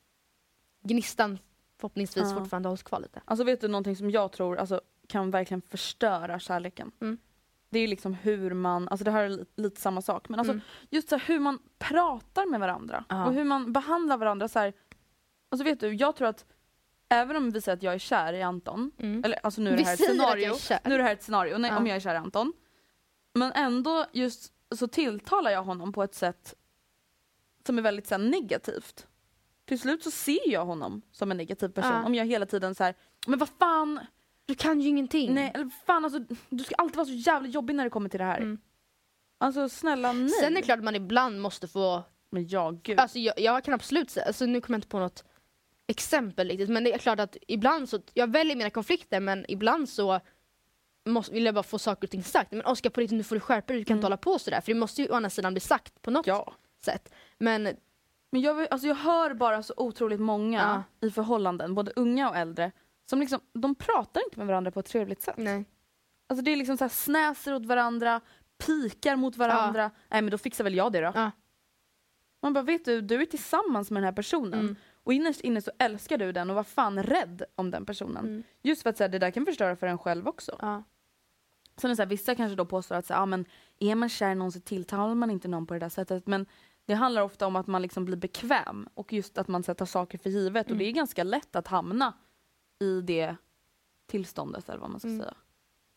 [0.83, 1.39] gnistan
[1.79, 2.37] förhoppningsvis Ja.
[2.39, 3.21] fortfarande hålls kvar lite.
[3.25, 6.91] Alltså vet du någonting som jag tror alltså, kan verkligen förstöra kärleken?
[7.01, 7.17] Mm.
[7.69, 10.53] Det är liksom hur man, alltså det här är li- lite samma sak, men alltså
[10.53, 10.63] Mm.
[10.89, 13.25] just så här, hur man pratar med varandra Ja.
[13.25, 14.73] och hur man behandlar varandra så här.
[15.49, 16.45] Alltså vet du, jag tror att
[17.09, 19.23] även om vi säger att jag är kär i Anton, Mm.
[19.23, 20.53] eller alltså nu är det här ett scenario,
[20.85, 21.77] nu är det här ett scenario, nej, Ja.
[21.77, 22.53] om jag är kär i Anton.
[23.33, 26.53] Men ändå just så tilltalar jag honom på ett sätt
[27.65, 29.07] som är väldigt så här, negativt.
[29.65, 32.05] Till slut så ser jag honom som en negativ person Ja.
[32.05, 32.95] om jag hela tiden så här,
[33.27, 33.99] men vad fan,
[34.45, 35.33] Du kan ju ingenting.
[35.33, 38.19] nej eller fan alltså du ska alltid vara så jävla jobbig när det kommer till
[38.19, 38.37] det här.
[38.37, 38.57] Mm.
[39.37, 40.29] Alltså snälla nej.
[40.29, 42.99] Sen är det klart att man ibland måste få Men ja gud.
[42.99, 45.23] Alltså jag, jag kan absolut säga, alltså nu kommer jag inte på något
[45.87, 49.89] exempel riktigt, men det är klart att ibland så, jag väljer mina konflikter men ibland
[49.89, 50.19] så
[51.05, 52.51] måste, vill jag bara få saker och ting sagt.
[52.51, 54.61] Men Oskar på riktigt nu får du skärpa dig, du kan inte hålla på sådär.
[54.61, 56.37] För det måste ju å andra sidan bli sagt på något Mm.
[56.37, 56.53] ja.
[56.83, 57.13] sätt.
[57.37, 57.63] Men
[58.31, 62.71] Men jag, alltså jag hör bara så otroligt många i förhållanden, både unga och äldre,
[63.09, 65.37] som liksom, de pratar inte med varandra på ett trevligt sätt.
[65.37, 65.65] nej.
[66.29, 68.21] Alltså det är liksom så här snäser åt varandra,
[68.65, 69.91] pikar mot varandra.
[70.09, 71.11] Nej men då fixar väl jag det då.
[71.15, 71.31] Ja.
[72.41, 74.59] Man bara, vet du, du är tillsammans med den här personen.
[74.59, 74.75] Mm.
[75.07, 78.25] Och innerst inne så älskar du den och var fan rädd om den personen.
[78.25, 78.43] Mm.
[78.61, 80.55] Just för att så här, det där kan förstöra för en själv också.
[80.61, 80.83] Ja.
[81.77, 83.45] Sen är så här, vissa kanske då påstår att så här, ah, men
[83.79, 86.27] är man kär i någon så tilltalar man inte någon på det där sättet.
[86.27, 86.45] Men
[86.85, 89.75] det handlar ofta om att man liksom blir bekväm och just att man så här,
[89.75, 90.71] tar saker för givet.
[90.71, 92.13] Och det är ganska lätt att hamna
[92.79, 93.35] i det
[94.07, 95.19] tillståndet eller vad man ska Mm.
[95.21, 95.33] säga.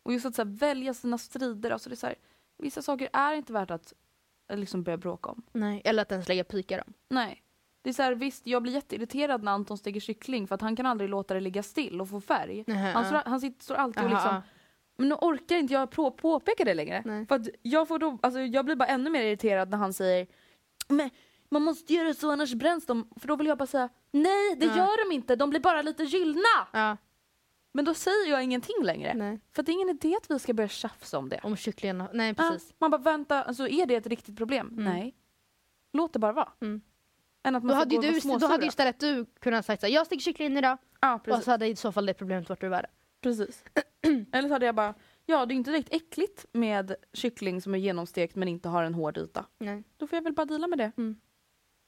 [0.02, 1.70] Och just att så här, välja sina strider.
[1.70, 2.16] Alltså det är så här,
[2.58, 3.94] vissa saker är inte värt att
[4.48, 5.42] eh, liksom börja bråka om.
[5.52, 5.82] nej.
[5.84, 6.92] Eller att ens lägga pikar om.
[7.08, 7.42] Nej.
[7.82, 10.76] Det är så här, visst, jag blir jätteirriterad när Anton steker kyckling för att han
[10.76, 12.64] kan aldrig låta det ligga still och få färg.
[12.66, 13.08] Nähä, Han, ja.
[13.08, 14.42] står, han sitter, står alltid och liksom ja.
[14.98, 17.02] men nu orkar inte jag på, påpeka det längre.
[17.06, 17.26] Nej.
[17.26, 20.26] För att jag, får då, alltså jag blir bara ännu mer irriterad när han säger
[20.88, 21.10] men
[21.48, 23.08] man måste göra så annars bränns de.
[23.20, 24.76] För då vill jag bara säga nej det Ja.
[24.76, 26.66] gör de inte, de blir bara lite gyllna.
[26.72, 26.96] Ja,
[27.72, 29.14] Men då säger jag ingenting längre.
[29.14, 29.40] nej.
[29.52, 31.40] För det är ingen idé att vi ska börja tjafsa om det.
[31.42, 32.74] Om kycklingarna, nej Ja, precis.
[32.78, 34.68] man bara vänta, alltså, är det ett riktigt problem?
[34.68, 34.84] Mm.
[34.84, 35.14] Nej.
[35.92, 36.52] Låt det bara vara.
[36.60, 36.80] Mm.
[37.44, 39.88] Än att man Då hade, ju och du, då hade ju istället du kunnat såhär,
[39.88, 40.78] jag steker kyckling idag.
[41.00, 41.44] Ja Och precis.
[41.44, 42.90] så hade i så fall det problemet varit ur världen.
[43.22, 43.64] precis.
[44.32, 44.94] Eller så hade jag bara,
[45.26, 48.94] ja det är inte direkt äckligt med kyckling som är genomstekt men inte har en
[48.94, 49.46] hård yta.
[49.58, 49.84] Nej.
[49.96, 50.92] Då får jag väl bara deala med det.
[50.98, 51.16] Mm.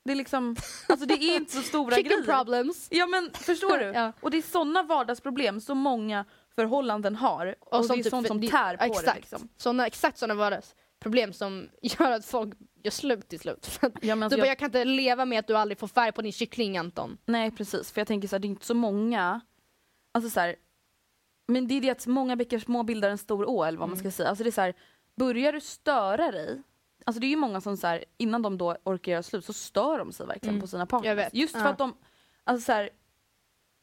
[0.04, 0.56] Det är liksom,
[0.88, 2.36] alltså det är inte så stora Chicken grejer.
[2.38, 2.88] problems.
[2.90, 3.84] Ja men förstår du?
[3.94, 4.12] Ja.
[4.20, 7.54] Och det är sådana vardagsproblem som många förhållanden har.
[7.60, 9.06] Och, det är typ sånt som tär på exakt.
[9.06, 9.48] det liksom.
[9.56, 13.66] Såna, exakt sådana vardagsproblem som gör att folk gör slut till slut.
[13.80, 15.56] För att Ja, men du alltså bara, jag, jag kan inte leva med att du
[15.56, 17.18] aldrig får färg på din kyckling Anton.
[17.24, 19.40] nej precis, för jag tänker så här, det är inte så många,
[20.12, 20.56] alltså så här,
[21.46, 23.96] men det är det att många bäckar små bildar en stor å eller vad man
[23.98, 24.12] ska Mm.
[24.12, 24.28] säga.
[24.28, 24.74] Alltså det är så här,
[25.16, 26.62] börjar du störa dig,
[27.06, 29.52] alltså det är ju många som så här, innan de då orkar göra slut så
[29.52, 30.60] stör de sig verkligen Mm.
[30.60, 31.28] på sina partners.
[31.32, 31.68] Just för ja.
[31.68, 31.94] att de,
[32.44, 32.90] alltså så här,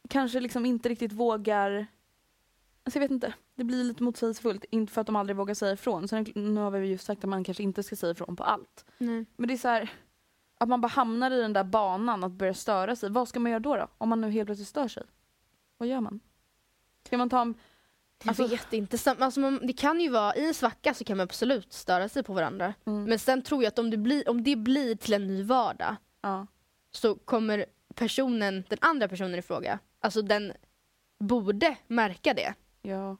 [0.09, 1.87] kanske liksom inte riktigt vågar
[2.83, 5.73] Alltså jag vet inte, det blir lite motsägelsefullt, inte för att de aldrig vågar säga
[5.73, 6.07] ifrån.
[6.07, 8.85] Sen, nu har vi ju sagt att man kanske inte ska säga ifrån på allt.
[8.97, 9.91] Men det är så här,
[10.57, 13.09] att man bara hamnar i den där banan att börja störa sig.
[13.09, 13.75] Vad ska man göra då?
[13.75, 13.87] då?
[13.97, 15.03] Om man nu helt plötsligt stör sig?
[15.77, 16.19] Vad gör man?
[17.05, 17.53] Ska man ta en...
[18.23, 19.15] Jag Alltså- vet inte.
[19.19, 22.23] Alltså, man, det kan ju vara, i en svacka så kan man absolut störa sig
[22.23, 22.73] på varandra.
[22.85, 23.03] Mm.
[23.03, 25.95] Men sen tror jag att om det, blir, om det blir till en ny vardag
[26.21, 26.47] Ja.
[26.91, 30.53] så kommer personen, den andra personen i fråga, alltså den
[31.19, 32.53] borde märka det.
[32.81, 33.17] ja.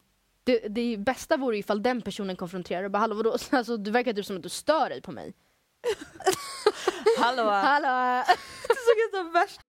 [0.49, 3.37] Det, det bästa vore ifall den personen konfronterar och bara hallå vadå?
[3.51, 5.33] Alltså, du verkar typ som att du stör dig på mig.
[7.19, 7.43] Hallå!
[7.43, 8.23] Hallå!
[8.67, 9.68] det såg ut som värsta...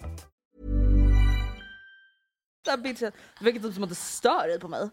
[2.77, 4.81] Bitchen, Det verkar typ som att du stör dig på mig.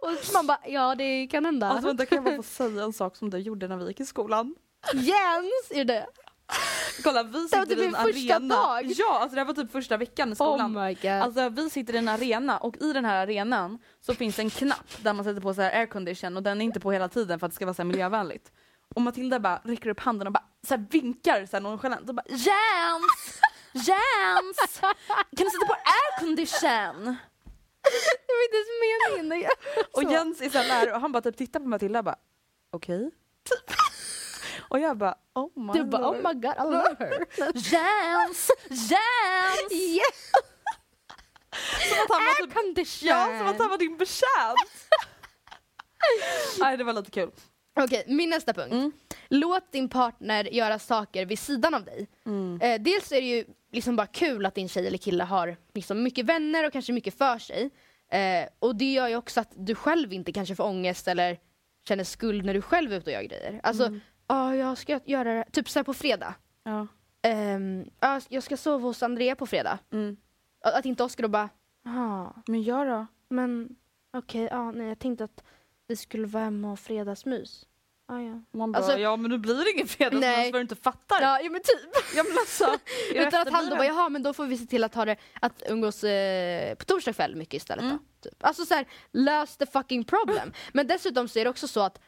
[0.00, 1.68] Och man bara, ja det kan hända.
[1.68, 4.00] Alltså vänta, kan jag bara få säga en sak som du gjorde när vi gick
[4.00, 4.54] i skolan?
[4.94, 5.70] Jens!
[5.70, 6.06] Är det
[7.04, 8.54] Kolla vi Det var sitter typ i en första arena.
[8.56, 8.84] dag.
[8.96, 10.72] Ja, alltså det här var typ första veckan i Oh skolan.
[10.72, 11.10] my god.
[11.10, 15.02] Alltså vi sitter i en arena och i den här arenan så finns en knapp
[15.02, 17.46] där man sätter på så här aircondition och den är inte på hela tiden för
[17.46, 18.52] att det ska vara så här miljövänligt.
[18.94, 22.14] Och Matilda bara räcker upp handen och bara så här vinkar så här nonchalant och
[22.14, 23.40] bara Jens!
[23.72, 24.80] Jens!
[25.36, 27.16] Kan du sätta på aircondition?
[28.26, 28.70] det var inte ens
[29.16, 29.50] meningen.
[29.92, 30.02] Och.
[30.02, 32.18] Jens är så här och han bara typ tittar på Matilda och bara
[32.70, 33.10] okej.
[33.44, 33.76] Typ.
[34.70, 37.26] Och jag bara oh my Du bara, oh my god, I love her.
[37.54, 38.50] Jens!
[38.68, 39.72] Jens!
[39.72, 40.04] yeah.
[41.88, 43.08] Som att han var typ Condition.
[43.08, 44.88] Ja, som att han var din betjänt!
[46.58, 47.30] Nej det var lite kul.
[47.80, 48.72] Okej, min nästa punkt.
[48.72, 48.92] Mm.
[49.28, 52.08] Låt din partner göra saker vid sidan av dig.
[52.26, 52.60] Mm.
[52.60, 56.02] Eh, dels är det ju liksom bara kul att din tjej eller kille har liksom
[56.02, 57.70] mycket vänner och kanske mycket för sig.
[58.12, 61.38] Eh, och det gör ju också att du själv inte kanske får ångest eller
[61.88, 63.60] känner skuld när du själv är ute och gör grejer.
[63.62, 64.00] Alltså, Mm.
[64.28, 66.34] ja jag ska göra det, typ såhär på fredag.
[66.64, 66.86] Ja.
[67.22, 69.78] Ehm, ja, jag ska sova hos Andrea på fredag.
[69.92, 70.16] Mm.
[70.64, 71.48] Att, att inte Oskar då bara,
[71.84, 73.06] jaha, Men gör då.
[73.28, 73.76] men
[74.12, 75.44] okej, ja, nej jag tänkte att
[75.88, 77.66] vi skulle vara hemma och fredagsmys.
[78.10, 78.42] Ah, ja.
[78.58, 80.50] Man bara, Alltså- ja men nu blir det ingen fredagsmys Nej.
[80.50, 81.22] för du inte fattar.
[81.22, 81.80] Ja, ja men typ.
[82.16, 82.64] Ja, men alltså,
[83.14, 85.16] Utan att han då bara, jaha men då får vi se till att ha det,
[85.40, 87.98] att umgås eh, på torsdag kväll mycket istället Mm.
[88.22, 88.28] då.
[88.30, 88.44] Typ.
[88.44, 90.52] Alltså såhär, lös the fucking problem.
[90.72, 92.00] Men dessutom så är det också så att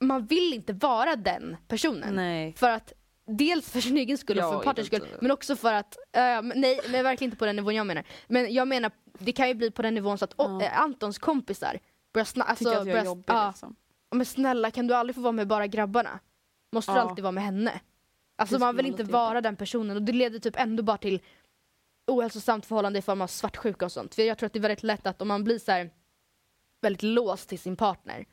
[0.00, 2.14] man vill inte vara den personen.
[2.14, 2.54] Nej.
[2.56, 2.92] För att
[3.26, 6.80] dels för sin egen skull och för partners skull, men också för att, men nej
[6.88, 8.04] men verkligen inte på den nivån jag menar.
[8.28, 11.78] Men jag menar, det kan ju bli på den nivån så att eh, Antons kompisar
[12.12, 13.76] börjar snacka, alltså, Tycker att jag är jobbig ja, liksom.
[14.16, 16.18] Men snälla kan du aldrig få vara med bara grabbarna?
[16.72, 17.02] Måste du Ja.
[17.02, 17.80] alltid vara med henne?
[18.36, 20.96] Alltså Det man skulle vill inte vara den personen och det leder typ ändå bara
[20.96, 21.20] till
[22.06, 24.14] ohälsosamt förhållande i form av svartsjuka och sånt.
[24.14, 25.90] För jag tror att det är väldigt lätt att om man blir så här
[26.80, 28.26] väldigt låst till sin partner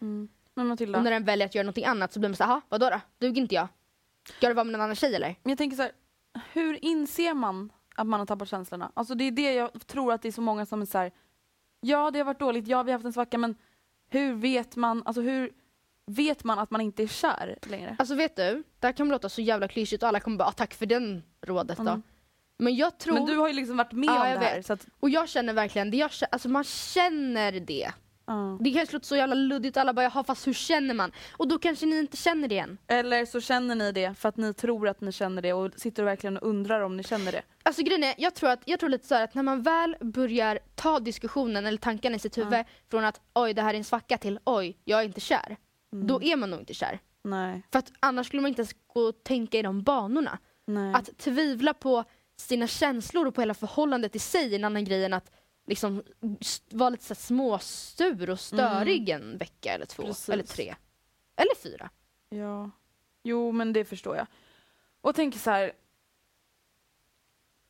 [0.56, 2.90] Men Matilda, och när den väljer att göra någonting annat så blir man såhär, vadå
[2.90, 3.00] då?
[3.20, 3.68] Duger inte jag?
[4.38, 5.36] Ska du vara med en annan tjej eller?
[5.44, 5.92] men jag tänker så här,
[6.54, 8.92] hur inser man att man har tappat känslorna?
[8.94, 11.12] Alltså det är det jag tror att det är så många som är så här,
[11.82, 13.56] ja det har varit dåligt, ja vi har haft en svacka men
[14.10, 15.52] hur vet man, alltså hur,
[16.12, 17.96] vet man att man inte är kär längre?
[18.00, 20.52] Alltså vet du, det här kan låta så jävla klyschigt och alla kommer bara ah,
[20.52, 21.84] tack för den rådet då.
[21.84, 22.04] Mm.
[22.58, 24.62] Men jag tror, Men du har ju liksom varit med Ja, om det här.
[24.62, 27.92] Så att, och jag känner verkligen, det jag, alltså man känner det.
[28.26, 28.58] ja.
[28.62, 31.12] Det kanske låter så jävla luddigt, alla bara jaha fast hur känner man?
[31.32, 32.78] Och då kanske ni inte känner det än.
[32.88, 36.04] Eller så känner ni det för att ni tror att ni känner det och sitter
[36.04, 37.42] verkligen och undrar om ni känner det.
[37.64, 40.60] Alltså grejen är, jag tror, att, jag tror lite så att när man väl börjar
[40.76, 44.18] ta diskussionen eller tankarna i sitt huvud från att oj det här är en svacka
[44.18, 45.58] till oj jag är inte kär.
[46.02, 47.00] Då är man nog inte kär.
[47.22, 47.62] Nej.
[47.72, 50.40] För att annars skulle man inte ens gå och tänka i de banorna.
[50.66, 50.94] Nej.
[50.94, 52.04] Att tvivla på
[52.36, 55.32] sina känslor och på hela förhållandet i sig är en annan grej än att
[55.68, 56.04] liksom
[56.70, 60.30] vara lite så här småsur och störig en vecka eller två Precis.
[60.30, 60.76] eller tre.
[61.36, 61.90] Eller fyra.
[62.30, 62.72] Ja.
[63.24, 64.28] Jo men det förstår jag.
[65.02, 65.72] Och tänker så här.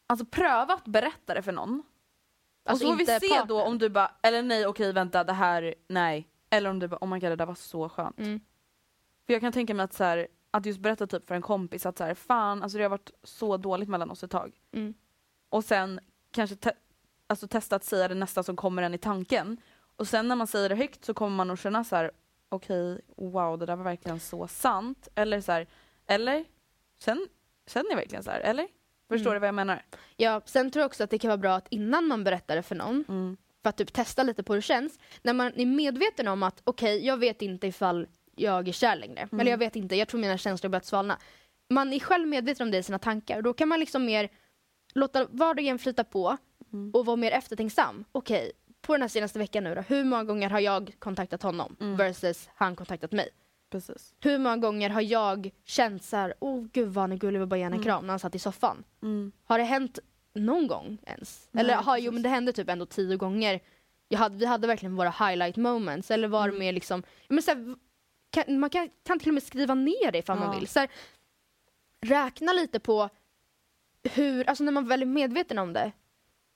[0.07, 1.83] Alltså pröva att berätta det för någon.
[2.65, 3.47] Alltså och så får vi se partnern.
[3.47, 6.27] då om du bara, eller nej okej vänta det här, nej.
[6.53, 8.19] Eller om du bara, oh my god det där var så skönt.
[8.19, 8.39] Mm.
[9.25, 11.85] För jag kan tänka mig att så här, att just berätta typ för en kompis
[11.85, 14.55] att så här, fan alltså det har varit så dåligt mellan oss ett tag.
[14.71, 14.93] Mm.
[15.49, 15.99] Och sen
[16.31, 16.73] kanske te-
[17.27, 19.57] alltså testa att säga det nästa som kommer en i tanken.
[19.95, 22.11] Och sen när man säger det högt så kommer man att känna så här,
[22.49, 25.07] okej, wow det där var verkligen så sant.
[25.15, 25.67] Eller så här,
[26.07, 26.45] eller?
[26.99, 27.27] Sen,
[27.67, 28.67] känner jag verkligen så här, eller?
[29.09, 29.33] Förstår Mm.
[29.35, 29.85] du vad jag menar?
[30.17, 32.63] Ja, sen tror jag också att det kan vara bra att innan man berättar det
[32.63, 33.37] för någon, Mm.
[33.63, 36.61] För att typ testa lite på hur det känns, när man är medveten om att
[36.63, 39.21] okej, jag vet inte ifall jag är kär längre.
[39.21, 39.39] Mm.
[39.39, 41.17] Eller jag vet inte, jag tror mina känslor har börjat svalna.
[41.69, 44.29] Man är själv medveten om det i sina tankar då kan man liksom mer
[44.93, 46.37] låta vardagen flyta på
[46.73, 46.91] Mm.
[46.93, 48.05] och vara mer eftertänksam.
[48.11, 51.75] Okej, på den här senaste veckan nu då, hur många gånger har jag kontaktat honom
[51.81, 51.97] Mm.
[51.97, 53.29] versus han kontaktat mig?
[53.71, 54.13] Precis.
[54.19, 57.39] Hur många gånger har jag känt så här, åh gud vad han är gullig, jag
[57.41, 58.83] vill bara ge en kram när han satt i soffan?
[59.01, 59.31] Mm.
[59.45, 59.99] Har det hänt
[60.33, 61.47] någon gång ens?
[61.51, 63.59] Nej, Eller har, jo men det hände typ ändå tio gånger.
[64.07, 66.11] Jag hade, vi hade verkligen våra highlight moments.
[66.11, 66.59] Eller var Mm.
[66.59, 67.75] mer liksom, men så här,
[68.29, 70.59] kan, man kan, kan till och med skriva ner det ifall man Ja.
[70.59, 70.67] vill.
[70.67, 70.89] Så här,
[72.01, 73.09] räkna lite på
[74.03, 75.91] hur, alltså när man väl är medveten om det.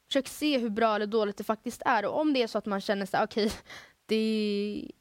[0.07, 2.05] Försök se hur bra eller dåligt det faktiskt är.
[2.05, 3.51] Och om det är så att man känner så här, okej,
[4.05, 4.91] det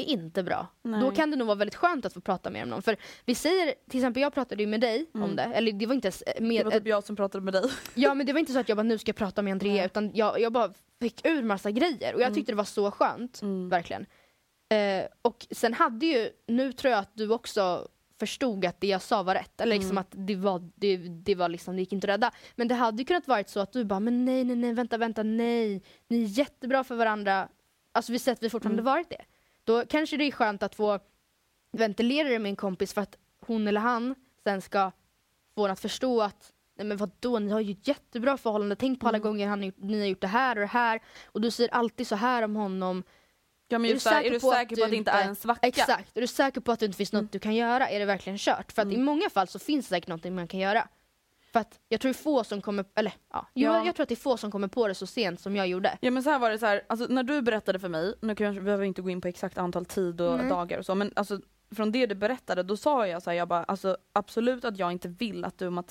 [0.00, 0.66] är inte bra.
[0.82, 1.00] Nej.
[1.00, 2.82] Då kan det nog vara väldigt skönt att få prata med någon.
[2.82, 5.36] För vi säger, till exempel jag pratade ju med dig om Mm.
[5.36, 5.42] det.
[5.42, 7.62] Eller det var inte ens eh, Det med, var typ jag som pratade med dig.
[7.94, 9.72] Ja men det var inte så att jag bara nu ska jag prata med Andrea
[9.72, 9.86] Nej.
[9.86, 12.34] utan jag, jag bara fick ur massa grejer och jag Mm.
[12.34, 13.42] tyckte det var så skönt.
[13.42, 13.68] Mm.
[13.68, 14.06] Verkligen.
[14.72, 17.88] Eh, och sen hade ju, nu tror jag att du också
[18.20, 19.60] förstod att det jag sa var rätt.
[19.60, 19.98] Eller liksom Mm.
[20.00, 22.30] att det var, det, det var liksom, det gick inte att rädda.
[22.56, 24.96] Men det hade ju kunnat varit så att du bara, men nej nej nej vänta
[24.98, 25.82] vänta nej.
[26.08, 27.48] Ni är jättebra för varandra.
[27.92, 28.92] Alltså vi säger att vi fortfarande Mm.
[28.92, 29.24] varit det.
[29.70, 30.98] Då kanske det är skönt att få
[31.72, 34.92] ventilera det med en kompis för att hon eller han sen ska
[35.54, 38.76] få en att förstå att Nej men vadå, ni har ju ett jättebra förhållande.
[38.76, 39.28] Tänk på alla Mm.
[39.28, 41.00] gånger han, ni har gjort det här och det här.
[41.26, 43.02] Och du säger alltid så här om honom.
[43.68, 45.28] Ja, Är du säker är du på att säker på du att det inte är
[45.28, 45.66] en svacka?
[45.66, 47.28] Exakt, är du säker på att det inte finns något Mm.
[47.32, 47.88] du kan göra?
[47.88, 48.72] Är det verkligen kört?
[48.72, 49.04] För att i Mm.
[49.04, 50.88] många fall så finns det säkert någonting man kan göra.
[51.52, 53.86] För att jag tror få som kommer, eller ja, Ja.
[53.86, 55.98] jag tror att det är få som kommer på det så sent som jag gjorde.
[56.00, 58.34] Ja men så här var det så här, alltså när du berättade för mig, nu
[58.34, 60.48] behöver vi inte gå in på exakt antal tid och Nej.
[60.48, 63.48] dagar och så, men alltså från det du berättade då sa jag så här, jag
[63.48, 65.84] bara alltså absolut att jag inte vill att du och,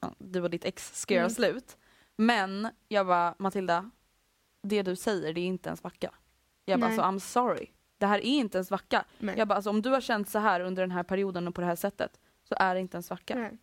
[0.00, 1.34] ja, du och ditt ex ska göra Mm.
[1.34, 1.76] slut.
[2.16, 3.90] Men jag bara Matilda,
[4.62, 6.10] det du säger det är inte en svacka.
[6.64, 6.98] Jag bara Nej.
[6.98, 7.66] alltså I'm sorry.
[7.98, 9.04] Det här är inte en svacka.
[9.18, 9.34] Nej.
[9.38, 11.60] Jag bara alltså om du har känt så här under den här perioden och på
[11.60, 13.34] det här sättet så är det inte en svacka.
[13.34, 13.58] Nej.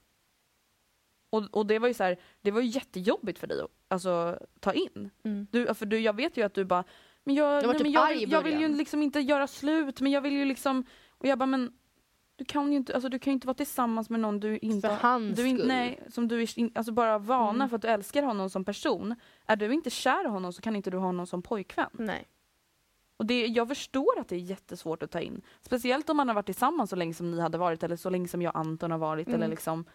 [1.30, 4.40] Och, och det var ju så här, det var ju jättejobbigt för dig att alltså,
[4.60, 5.10] ta in.
[5.24, 5.48] Mm.
[5.52, 6.84] Du, för du, jag vet ju att du bara,
[7.24, 10.12] men jag, Jag nej, typ men jag, jag vill ju liksom inte göra slut men
[10.12, 10.84] jag vill ju liksom,
[11.18, 11.72] och jag bara men
[12.36, 14.96] du kan ju inte, alltså, du kan inte vara tillsammans med någon du inte För
[14.96, 15.68] hans du, skull.
[15.68, 17.70] Nej, som du är alltså bara vana Mm.
[17.70, 19.16] för att du älskar honom som person.
[19.46, 21.90] Är du inte kär i honom så kan inte du ha honom som pojkvän.
[21.94, 22.28] Nej.
[23.18, 25.42] Och det, jag förstår att det är jättesvårt att ta in.
[25.62, 28.28] Speciellt om man har varit tillsammans så länge som ni hade varit eller så länge
[28.28, 29.38] som jag och Anton har varit Mm.
[29.42, 29.86] eller liksom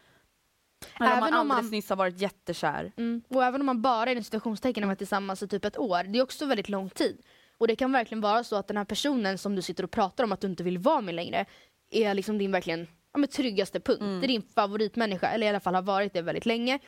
[1.01, 2.93] eller man Även om man- alldeles nyss har varit jättekär.
[2.97, 3.23] Mm.
[3.29, 6.19] Och även om man bara i situationstecken har varit tillsammans i typ ett år, det
[6.19, 7.23] är också väldigt lång tid.
[7.59, 10.25] Och det kan verkligen vara så att den här personen som du sitter och pratar
[10.25, 11.47] om att du inte vill vara med längre,
[11.91, 14.01] är liksom din verkligen ja, men tryggaste punkt.
[14.01, 14.21] Mm.
[14.21, 16.79] Det är din favoritmänniska, eller i alla fall har varit det väldigt länge.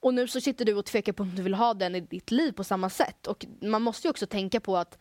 [0.00, 2.30] Och nu så sitter du och tvekar på om du vill ha den i ditt
[2.30, 3.26] liv på samma sätt.
[3.26, 4.98] Och man måste ju också tänka på att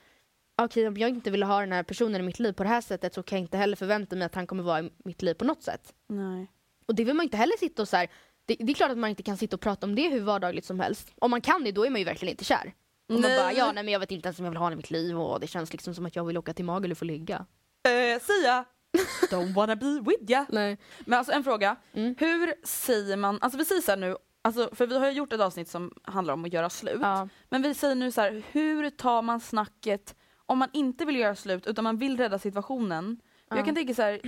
[0.61, 2.81] okej, om jag inte vill ha den här personen i mitt liv på det här
[2.81, 5.33] sättet så kan jag inte heller förvänta mig att han kommer vara i mitt liv
[5.33, 5.93] på något sätt.
[6.07, 6.47] Nej.
[6.85, 8.07] Och det vill man inte heller sitta och så här,
[8.49, 10.65] det, det är klart att man inte kan sitta och prata om det hur vardagligt
[10.65, 11.11] som helst.
[11.21, 12.73] Om man kan det, då är man ju verkligen inte kär.
[13.09, 14.73] Och man bara, ja nej men jag vet inte ens om jag vill ha honom
[14.79, 17.05] i mitt liv och det känns liksom som att jag vill åka till Magaluf och
[17.05, 17.45] ligga.
[17.87, 18.65] Eh, Sia,
[19.31, 20.45] don't wanna be with ya.
[20.49, 20.77] Nej.
[20.99, 22.15] Men alltså en fråga, Mm.
[22.19, 25.41] hur säger man, alltså vi säger så nu, alltså, för vi har ju gjort ett
[25.41, 26.99] avsnitt som handlar om att göra slut.
[27.01, 27.29] Ja.
[27.49, 31.35] Men vi säger nu så här, hur tar man snacket om man inte vill göra
[31.35, 33.19] slut utan man vill rädda situationen?
[33.49, 33.63] Jag Ja.
[33.65, 34.21] kan tänka så här.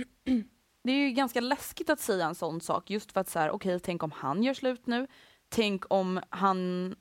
[0.84, 3.50] Det är ju ganska läskigt att säga en sån sak just för att så här,
[3.50, 5.06] okej tänk om han gör slut nu.
[5.48, 6.94] Tänk om han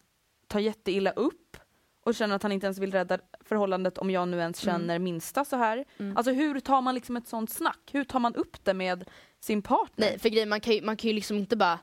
[0.48, 1.58] tar jätteilla upp
[2.06, 4.80] och känner att han inte ens vill rädda förhållandet om jag nu ens Mm.
[4.82, 5.86] känner minsta så här.
[6.16, 7.90] Alltså hur tar man liksom ett sånt snack?
[7.92, 9.10] Hur tar man upp det med
[9.40, 10.08] sin partner?
[10.10, 11.80] Nej för grejen, man kan ju, man kan ju liksom inte bara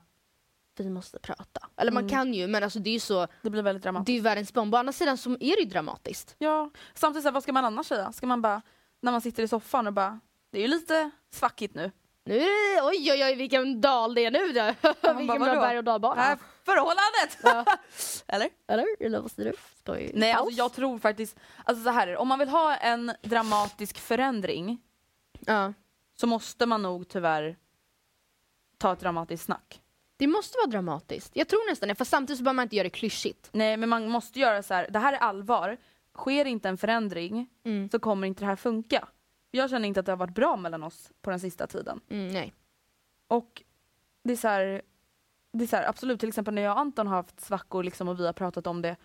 [0.76, 1.68] vi måste prata.
[1.76, 2.11] Eller man Mm.
[2.11, 4.07] kan ju men alltså det är ju så, Det blir väldigt dramatiskt.
[4.07, 4.74] det är ju världens bomb.
[4.74, 6.34] Å andra sidan så är det ju dramatiskt.
[6.38, 8.12] Ja, samtidigt så här, vad ska man annars säga?
[8.12, 8.62] Ska man bara,
[9.01, 10.20] när man sitter i soffan och bara,
[10.51, 11.90] det är ju lite svackigt nu.
[12.24, 12.40] Nu
[12.82, 14.88] oj oj oj vilken dal det är nu då.
[15.18, 16.32] vilken bara, bra berg och dalbana.
[16.32, 17.68] Äh, förhållandet!
[18.26, 18.51] Eller?
[18.68, 18.86] Eller?
[19.01, 19.57] Eller vad säger du?
[19.78, 20.40] Ska vi Nej paus?
[20.42, 24.78] alltså jag tror faktiskt, alltså så här om man vill ha en dramatisk förändring
[25.40, 25.72] Ja.
[26.20, 27.57] så måste man nog tyvärr
[28.78, 29.80] ta ett dramatiskt snack.
[30.16, 31.30] Det måste vara dramatiskt.
[31.36, 33.49] Jag tror nästan det, fast samtidigt så behöver man inte göra det klyschigt.
[33.53, 34.88] Nej men man måste göra så här.
[34.90, 35.76] det här är allvar.
[36.14, 37.88] Sker inte en förändring Mm.
[37.90, 39.09] så kommer inte det här funka.
[39.59, 42.00] Jag känner inte att det har varit bra mellan oss på den sista tiden.
[42.09, 42.54] Mm, nej.
[43.28, 43.62] Och
[44.24, 44.82] det är så här,
[45.52, 48.09] det är så här, absolut till exempel när jag och Anton har haft svackor liksom,
[48.09, 48.96] och vi har pratat om det,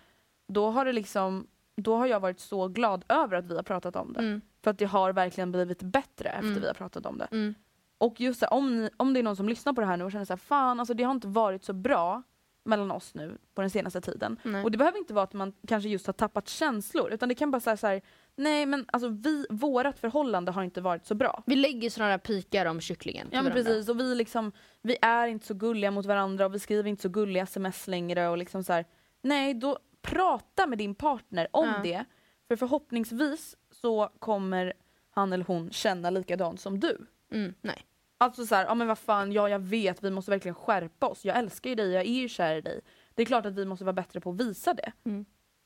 [0.48, 3.96] då har det liksom då har jag varit så glad över att vi har pratat
[3.96, 4.20] om det.
[4.20, 4.42] Mm.
[4.64, 6.62] För att det har verkligen blivit bättre efter Mm.
[6.62, 7.28] vi har pratat om det.
[7.32, 7.56] Mm.
[7.98, 9.98] Och just så här, om, ni, om det är någon som lyssnar på det här
[9.98, 12.24] nu och känner så här, fan alltså det har inte varit så bra
[12.66, 14.40] mellan oss nu på den senaste tiden.
[14.44, 14.64] Nej.
[14.64, 17.52] Och det behöver inte vara att man kanske just har tappat känslor utan det kan
[17.52, 18.02] bara säga så här,
[18.36, 21.44] nej men alltså vi, vårat förhållande har inte varit så bra.
[21.46, 23.64] Vi lägger sådana där pikar om kycklingen Ja men varandra.
[23.74, 27.02] precis och vi liksom, vi är inte så gulliga mot varandra och vi skriver inte
[27.02, 28.86] så gulliga sms längre och liksom så här,
[29.22, 31.80] nej då prata med din partner om Ja.
[31.84, 32.06] det.
[32.48, 34.74] För förhoppningsvis så kommer
[35.10, 36.98] han eller hon känna likadant som du.
[37.32, 37.86] Mm, nej.
[38.18, 41.26] Alltså så här, ja men vad fan, ja jag vet, vi måste verkligen skärpa oss.
[41.26, 42.82] Jag älskar ju dig, jag är ju kär i dig.
[43.16, 44.92] Det är klart att vi måste vara bättre på att visa det.
[45.06, 45.26] Mm.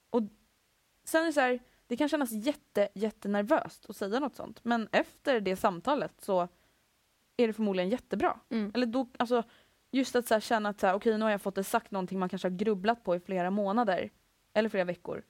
[0.10, 0.22] Och
[1.04, 4.60] sen är det så här, det kan kännas jätte, jättenervöst att säga något sånt.
[4.64, 6.48] Men efter det samtalet så
[7.38, 8.40] är det förmodligen jättebra.
[8.50, 8.72] Mm.
[8.76, 9.44] Eller då, alltså,
[9.92, 11.92] just att så här, känna att så här, okej nu har jag fått det sagt
[11.92, 14.10] någonting man kanske har grubblat på i flera månader.
[14.54, 15.24] Eller flera veckor.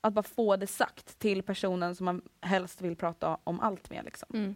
[0.00, 4.04] Att bara få det sagt till personen som man helst vill prata om allt med.
[4.04, 4.28] Liksom.
[4.34, 4.54] Mm.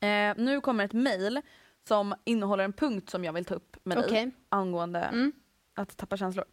[0.00, 1.40] Eh, nu kommer ett mejl
[1.88, 4.30] som innehåller en punkt som jag vill ta upp med dig Okej.
[4.48, 5.32] angående Mm.
[5.74, 6.44] att tappa känslor.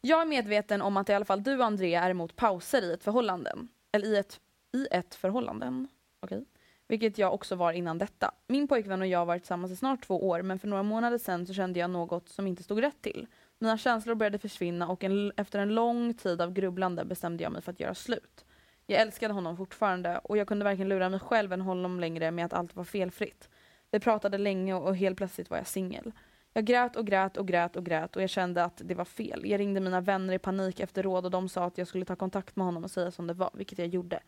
[0.00, 3.04] Jag är medveten om att i alla fall du Andrea är emot pauser i ett
[3.04, 3.52] förhållande.
[3.92, 4.40] Eller i ett,
[4.72, 5.86] i ett förhållande.
[6.20, 6.44] Okej.
[6.88, 8.34] Vilket jag också var innan detta.
[8.46, 11.18] Min pojkvän och jag har varit tillsammans i snart två år men för några månader
[11.18, 13.26] sedan så kände jag något som inte stod rätt till.
[13.58, 17.62] Mina känslor började försvinna och en, efter en lång tid av grubblande bestämde jag mig
[17.62, 18.44] för att göra slut.
[18.86, 22.44] Jag älskade honom fortfarande och jag kunde varken lura mig själv än honom längre med
[22.44, 23.48] att allt var felfritt.
[23.90, 26.12] Vi pratade länge och helt plötsligt var jag singel.
[26.52, 29.42] Jag grät och grät och grät och grät och jag kände att det var fel.
[29.44, 32.16] Jag ringde mina vänner i panik efter råd och de sa att jag skulle ta
[32.16, 34.20] kontakt med honom och säga som det var, vilket jag gjorde.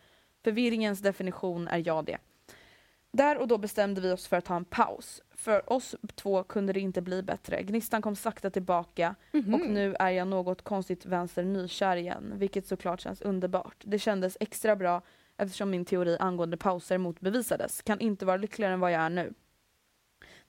[0.44, 2.18] Förvirringens definition är jag det.
[3.12, 5.22] Där och då bestämde vi oss för att ta en paus.
[5.30, 7.62] För oss två kunde det inte bli bättre.
[7.62, 9.54] Gnistan kom sakta tillbaka Mhm.
[9.54, 13.76] och nu är jag något konstigt vänster nykär igen, vilket såklart känns underbart.
[13.84, 15.02] Det kändes extra bra
[15.36, 17.82] eftersom min teori angående pauser motbevisades.
[17.82, 19.34] Kan inte vara lyckligare än vad jag är nu.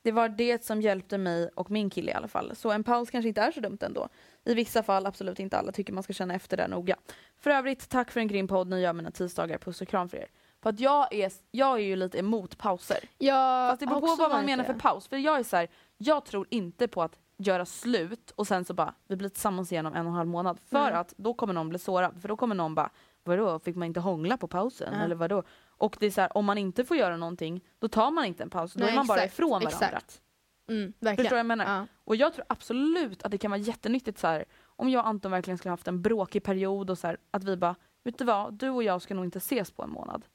[0.04, 2.56] Det var det som hjälpte mig och min kille i alla fall.
[2.56, 4.10] Så en paus kanske inte är så dumt ändå.
[4.45, 6.95] I vissa fall absolut inte alla tycker man ska känna efter där noga.
[7.39, 8.68] För övrigt, tack för en grym podd.
[8.68, 9.58] Ni gör mina tisdagar.
[9.58, 10.28] Puss och kram för er.
[10.62, 12.97] För att jag är, jag är ju lite emot pauser.
[13.18, 14.74] Jag Fast det beror på vad man menar det.
[14.74, 15.08] för paus.
[15.08, 18.74] För jag är så här, jag tror inte på att göra slut och sen så
[18.74, 20.60] bara, vi blir tillsammans igen om en och en halv månad.
[20.70, 20.99] För Mm.
[20.99, 22.22] att då kommer någon bli sårad.
[22.22, 22.89] För då kommer någon bara,
[23.24, 24.93] vadå, fick man inte hångla på pausen?
[24.93, 25.04] Ja.
[25.04, 25.43] Eller vadå?
[25.84, 28.43] Och det är så här, om man inte får göra någonting, då tar man inte
[28.43, 28.73] en paus.
[28.73, 29.69] Då Nej, är man bara exakt, ifrån varandra.
[29.69, 30.21] exakt.
[30.69, 31.15] Mm, verkligen.
[31.17, 31.65] Förstår du vad jag menar?
[31.65, 31.88] Ja.
[32.03, 35.31] Och jag tror absolut att det kan vara jättenyttigt så här, om jag och Anton
[35.31, 38.53] verkligen skulle haft en bråkig period och så här, att vi bara, vet du vad,
[38.53, 40.25] du och jag ska nog inte ses på en månad.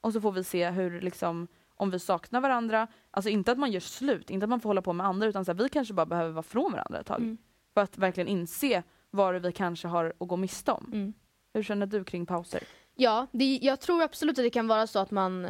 [0.00, 3.72] Och så får vi se hur liksom, om vi saknar varandra, alltså inte att man
[3.72, 5.94] gör slut, inte att man får hålla på med andra utan så här, vi kanske
[5.94, 7.20] bara behöver vara från varandra ett tag.
[7.20, 7.38] Mm.
[7.74, 10.90] För att verkligen inse vad vi kanske har att gå miste om.
[10.92, 11.12] Mm.
[11.54, 12.62] Hur känner du kring pauser?
[13.02, 15.48] Ja, det, jag tror absolut att det kan vara så att man,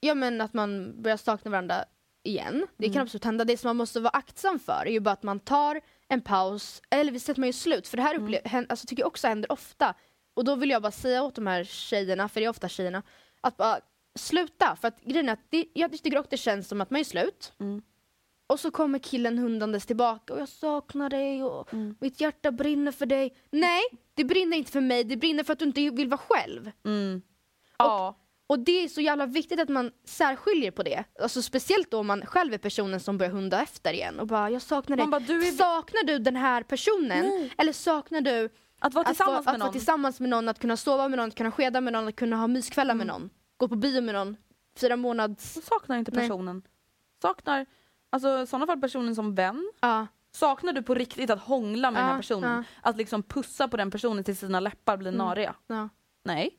[0.00, 1.84] ja, men att man börjar sakna varandra
[2.22, 2.66] igen.
[2.76, 3.02] Det kan Mm.
[3.02, 3.44] absolut hända.
[3.44, 6.82] Det som man måste vara aktsam för är ju bara att man tar en paus,
[6.90, 7.88] eller vi sätter man ju slut.
[7.88, 8.28] För det här Mm.
[8.28, 9.94] upple- hän- alltså, tycker jag också händer ofta.
[10.36, 13.02] Och då vill jag bara säga åt de här tjejerna, för det är ofta tjejerna,
[13.40, 13.80] att bara
[14.18, 14.76] sluta.
[14.80, 17.04] För att grejen är att det, jag tycker också det känns som att man är
[17.04, 17.52] slut.
[17.60, 17.82] Mm.
[18.46, 21.96] Och så kommer killen hundandes tillbaka och jag saknar dig och Mm.
[22.00, 23.36] mitt hjärta brinner för dig.
[23.50, 23.82] Nej,
[24.14, 26.70] det brinner inte för mig, det brinner för att du inte vill vara själv.
[26.84, 27.22] Mm.
[27.78, 28.18] Ja.
[28.48, 31.04] Och det är så jävla viktigt att man särskiljer på det.
[31.22, 34.50] Alltså speciellt då om man själv är personen som börjar hunda efter igen och bara
[34.50, 35.06] jag saknar dig.
[35.06, 37.08] Bara, du är- Saknar du den här personen?
[37.26, 37.52] Nej.
[37.58, 39.72] Eller saknar du Att vara tillsammans att, med vara någon.
[39.72, 42.36] tillsammans med någon, att kunna sova med någon, att kunna skeda med någon, att kunna
[42.36, 43.06] ha myskvällar Mm.
[43.06, 43.30] med någon.
[43.56, 44.36] Gå på bio med någon.
[44.80, 45.58] fyra månads...
[45.66, 46.20] Saknar inte Nej.
[46.28, 46.62] personen.
[47.22, 47.66] Saknar,
[48.16, 49.72] alltså i sådana fall personen som vän.
[49.80, 50.06] Ja.
[50.32, 52.64] Saknar du på riktigt att hångla med den här personen?
[52.82, 55.26] Att liksom pussa på den personen tills sina läppar blir Mm.
[55.26, 55.54] nariga?
[56.24, 56.50] Nej.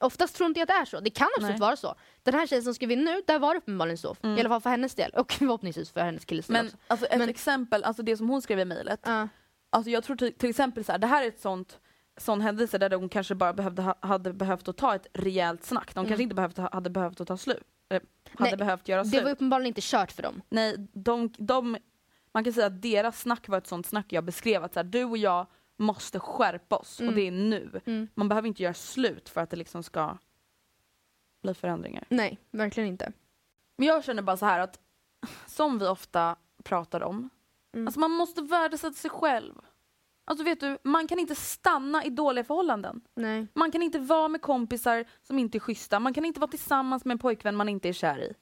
[0.00, 1.00] Oftast tror inte jag att det är så.
[1.00, 1.60] Det kan absolut Nej.
[1.60, 1.94] vara så.
[2.22, 4.16] Den här tjejen som skrev in nu, där var det uppenbarligen så.
[4.22, 4.36] Mm.
[4.36, 5.10] I alla fall för hennes del.
[5.10, 6.76] Och förhoppningsvis för hennes killes del Men också.
[6.86, 9.00] alltså ett Men- exempel, alltså det som hon skrev i mejlet.
[9.06, 9.28] Ja.
[9.70, 11.78] Alltså jag tror till, till exempel så här, det här är ett sånt
[12.16, 15.94] sån händelse där hon kanske bara behövde, ha- hade behövt att ta ett rejält snack.
[15.94, 17.62] De kanske inte behövt, hade behövt att ta slut.
[17.88, 18.06] Eh, hade
[18.38, 18.50] Mm.
[18.50, 19.22] Nej, behövt göra Det slut.
[19.24, 20.42] var uppenbarligen inte kört för dem.
[20.48, 21.76] Nej, de, de,
[22.32, 24.64] man kan säga att deras snack var ett sånt snack jag beskrev.
[24.64, 27.08] Att så här, du och jag måste skärpa oss Mm.
[27.08, 27.80] och det är nu.
[27.86, 28.08] Mm.
[28.14, 30.18] Man behöver inte göra slut för att det liksom ska
[31.42, 32.04] bli förändringar.
[32.08, 33.12] Nej, verkligen inte.
[33.76, 34.80] Men jag känner bara så här att,
[35.46, 37.30] som vi ofta pratar om,
[37.72, 37.86] Mm.
[37.86, 39.54] alltså man måste värdesätta sig själv.
[40.28, 43.00] Alltså vet du, man kan inte stanna i dåliga förhållanden.
[43.16, 43.46] Nej.
[43.54, 46.00] Man kan inte vara med kompisar som inte är schyssta.
[46.00, 48.34] Man kan inte vara tillsammans med en pojkvän man inte är kär i.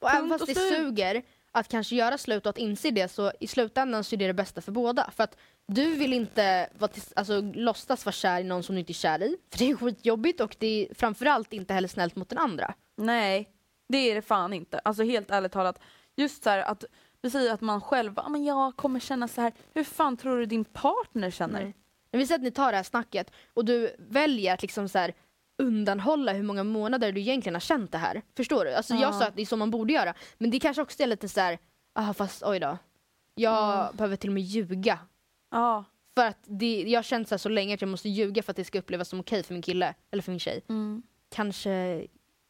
[0.00, 1.22] Och även fast och det suger
[1.52, 4.34] att kanske göra slut och att inse det så i slutändan så är det det
[4.34, 5.10] bästa för båda.
[5.10, 8.78] För att du vill inte vara tills, alltså, låtsas vara kär i någon som du
[8.78, 9.36] inte är kär i.
[9.50, 12.74] För det är skitjobbigt och det är framförallt inte heller snällt mot den andra.
[12.96, 13.48] Nej,
[13.88, 14.78] det är det fan inte.
[14.78, 15.80] Alltså helt ärligt talat.
[16.16, 16.84] Just så här att
[17.22, 19.52] vi säger att man själv, ja men jag kommer känna så här.
[19.74, 21.72] hur fan tror du din partner känner?
[22.10, 24.98] Men vi säger att ni tar det här snacket och du väljer att liksom så
[24.98, 25.14] här
[25.58, 28.22] undanhålla hur många månader du egentligen har känt det här.
[28.36, 28.74] Förstår du?
[28.74, 29.12] Alltså jag Ja.
[29.18, 30.14] sa att det är så man borde göra.
[30.38, 31.58] Men det kanske också är lite så här,
[31.92, 32.78] ah fast oj då.
[33.34, 34.98] Jag behöver till och med ljuga.
[35.50, 35.84] Ja.
[36.14, 38.56] För att det, jag har känt så, så länge att jag måste ljuga för att
[38.56, 40.60] det ska upplevas som okej för min kille eller för min tjej.
[40.68, 41.02] Mm.
[41.28, 41.70] Kanske,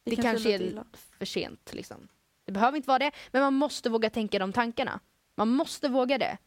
[0.03, 0.83] det, kanske kanske, är är
[1.17, 1.73] för sent.
[1.73, 2.07] Liksom.
[2.45, 4.99] Det behöver inte vara det, men man måste våga tänka de tankarna.
[5.35, 6.37] Man måste våga det.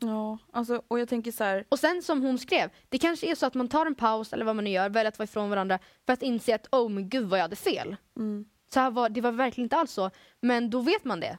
[0.00, 1.64] Ja, alltså, och jag tänker så här.
[1.68, 4.44] Och sen som hon skrev, det kanske är så att man tar en paus eller
[4.44, 7.08] vad man nu gör, väljer att vara ifrån varandra för att inse att oh men
[7.08, 7.96] gud vad jag hade fel.
[8.16, 8.44] Mm.
[8.74, 10.10] Så här var, det var verkligen inte alls så,
[10.40, 11.38] men då vet man det.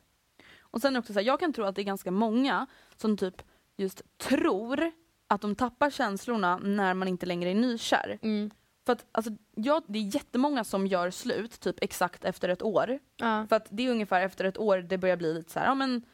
[0.59, 3.41] Och sen också så här, jag kan tro att det är ganska många som typ
[3.77, 4.91] just tror
[5.27, 8.19] att de tappar känslorna när man inte längre är nykär.
[8.21, 8.51] Mm.
[8.85, 12.99] För att alltså, jag, det är jättemånga som gör slut typ exakt efter ett år.
[13.17, 13.45] Ja.
[13.49, 15.75] För att det är ungefär efter ett år det börjar bli lite så här, ja
[15.75, 16.05] men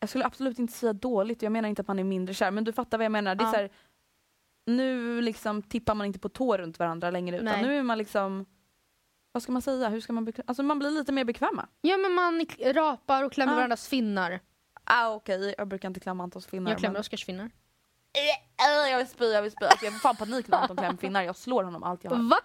[0.00, 2.64] jag skulle absolut inte säga dåligt, jag menar inte att man är mindre kär, men
[2.64, 3.34] du fattar vad jag menar.
[3.34, 3.50] Det är Ja.
[3.52, 3.70] så här,
[4.66, 7.62] nu liksom tippar man inte på tå runt varandra längre utan Nej.
[7.62, 8.46] nu är man liksom,
[9.32, 10.32] vad ska man säga, hur ska man?
[10.46, 11.68] Alltså man blir lite mer bekväma.
[11.80, 13.56] ja men man rapar och klämmer Ja.
[13.56, 14.40] varandras finnar.
[14.84, 16.70] Ah, Okej, jag brukar inte klämma Antons finnar.
[16.70, 17.50] Jag klämmer men- Oskars finnar.
[18.14, 19.64] Äh, jag vill spy, jag vill spy.
[19.64, 22.16] Alltså, jag får fan panik när Anton klämmer finnar, jag slår honom allt jag har.
[22.30, 22.36] Va?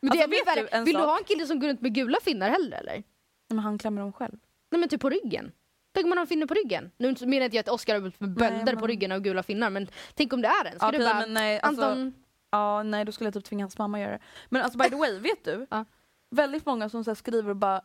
[0.00, 1.08] Men det Alltså, vet du en Vill du sak?
[1.08, 3.02] ha en kille som går runt med gula finnar heller eller?
[3.48, 4.36] Men han klämmer dem själv.
[4.70, 5.52] Nej men typ på ryggen.
[5.92, 6.90] Tänk om man har finnar på ryggen.
[6.96, 9.70] Nu menar inte jag att Oskar har med bölder men- på ryggen av gula finnar
[9.70, 10.76] men tänk om det är en.
[10.78, 12.14] Ska Okej, du bara, men nej, alltså, Anton,
[12.50, 14.18] Ja, nej då skulle jag typ tvinga hans mamma göra det.
[14.48, 15.66] Men alltså by the way, vet du?
[15.70, 15.84] Ja.
[16.30, 17.80] Väldigt många som så skriver och bara,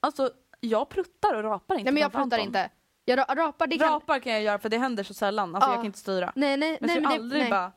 [0.00, 0.30] alltså
[0.60, 2.40] jag pruttar och rapar inte nej men jag pratar Anton.
[2.40, 2.70] inte.
[3.08, 3.88] Jag ra- rapar, det kan...
[3.92, 5.72] Rapar kan jag göra för det händer så sällan, alltså Ja.
[5.72, 6.32] jag kan inte styra.
[6.34, 7.50] Nej nej Men nej jag men aldrig nej.
[7.50, 7.72] bara,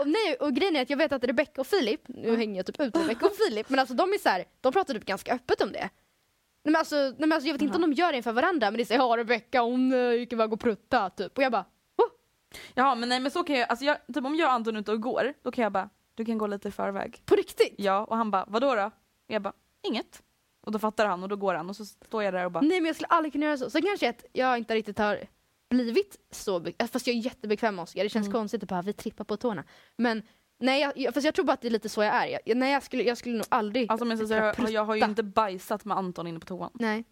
[0.00, 2.66] och, nej, och grejen är att jag vet att Rebecca och Filip, nu hänger jag
[2.66, 5.34] typ ut Rebecca och Filip, men alltså de är så här, de pratar typ ganska
[5.34, 5.78] öppet om det.
[6.64, 8.70] Nej men alltså, nej, men alltså jag vet inte om de gör det inför varandra
[8.70, 11.64] men det säger ja Rebecca hon uh, gick iväg och prutta typ och jag bara
[11.96, 12.06] oh.
[12.74, 14.80] jaha men nej men så kan jag, alltså jag, typ om jag och Anton är
[14.80, 17.22] ute och går, då kan jag bara, du kan gå lite i förväg.
[17.24, 17.74] på riktigt?
[17.78, 18.84] Ja, och han bara, vadå då?
[18.86, 18.92] Och
[19.26, 20.22] jag bara, inget.
[20.66, 22.60] Och då fattar han och då går han och så står jag där och bara,
[22.60, 23.70] Nej men jag skulle aldrig kunna göra så.
[23.70, 25.18] Så kanske att jag inte riktigt har
[25.70, 28.02] blivit så bekväm, fast jag är jättebekväm med Oscar.
[28.02, 29.64] Det känns konstigt att bara vi trippar på tårna.
[29.96, 30.22] Men
[30.58, 32.38] nej, jag, jag, fast jag tror bara att det är lite så jag är.
[32.44, 34.94] Jag, nej jag skulle, jag skulle nog aldrig alltså men så, så jag, jag har
[34.94, 36.70] ju inte bajsat med Anton inne på toan.
[36.74, 37.04] Nej.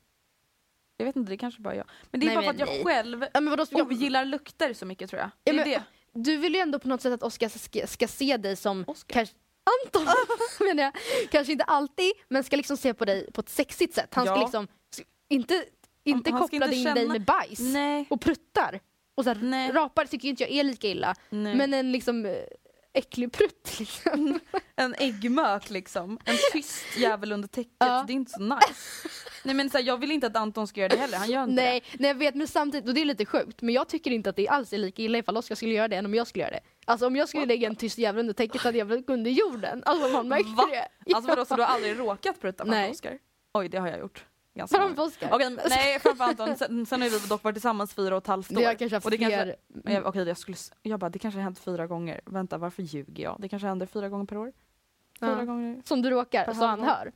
[0.96, 1.86] Jag vet inte, det kanske bara jag.
[2.10, 2.84] Men det är Nej, bara för att jag nej.
[2.84, 5.30] själv Ja, men vadå, jag, ogillar lukter så mycket tror jag.
[5.44, 5.82] Det Ja, är men- det.
[6.30, 9.12] du vill ju ändå på något sätt att Oscar ska, ska se dig som Oscar?
[9.14, 9.34] kanske
[9.64, 10.06] Anton
[10.60, 10.92] menar jag.
[11.30, 14.14] Kanske inte alltid, men ska liksom se på dig på ett sexigt sätt.
[14.14, 14.40] Han ska Ja.
[14.42, 14.68] liksom
[15.28, 15.64] inte,
[16.04, 18.06] inte han ska koppla inte in dig känna- med bajs Nej.
[18.10, 18.80] och pruttar.
[19.14, 19.72] Och så här, Nej.
[19.72, 21.14] rapar tycker inte jag är lika illa.
[21.30, 21.54] Nej.
[21.56, 22.34] Men en liksom eh,
[22.94, 24.40] äcklig prutt liksom.
[24.76, 26.18] En äggmök liksom.
[26.24, 27.72] En tyst jävel under täcket.
[27.78, 28.04] Ja.
[28.06, 29.08] Det är inte så nice.
[29.44, 31.42] Nej men så här, jag vill inte att Anton ska göra det heller, han gör
[31.42, 34.10] inte nej, nej jag vet men samtidigt, och det är lite sjukt, men jag tycker
[34.10, 36.26] inte att det alls är lika illa ifall Oskar skulle göra det än om jag
[36.26, 36.60] skulle göra det.
[36.84, 39.82] Alltså om jag skulle lägga en tyst jävel under täcket hade jag väl under jorden.
[39.86, 40.68] Alltså man märker Va?
[40.70, 40.88] det.
[41.04, 41.14] det.
[41.14, 43.18] Alltså vadå, så du har aldrig råkat prutta framför Oskar?
[43.54, 44.24] Oj det har jag gjort.
[44.54, 45.10] Ganska Framför?
[45.30, 48.50] Okej, nej framför Anton, sen, sen har vi dock varit tillsammans fyra och ett halvt
[48.50, 48.56] år.
[48.56, 50.04] Det har kanske haft och det kanske, fler...
[50.06, 52.20] okej, jag, skulle, jag bara, det kanske har hänt fyra gånger.
[52.26, 53.36] Vänta, varför ljuger jag?
[53.38, 54.52] Det kanske händer fyra gånger per år?
[55.20, 55.44] Fyra Ja.
[55.44, 55.82] gånger?
[55.84, 57.12] Som du råkar, så han hör.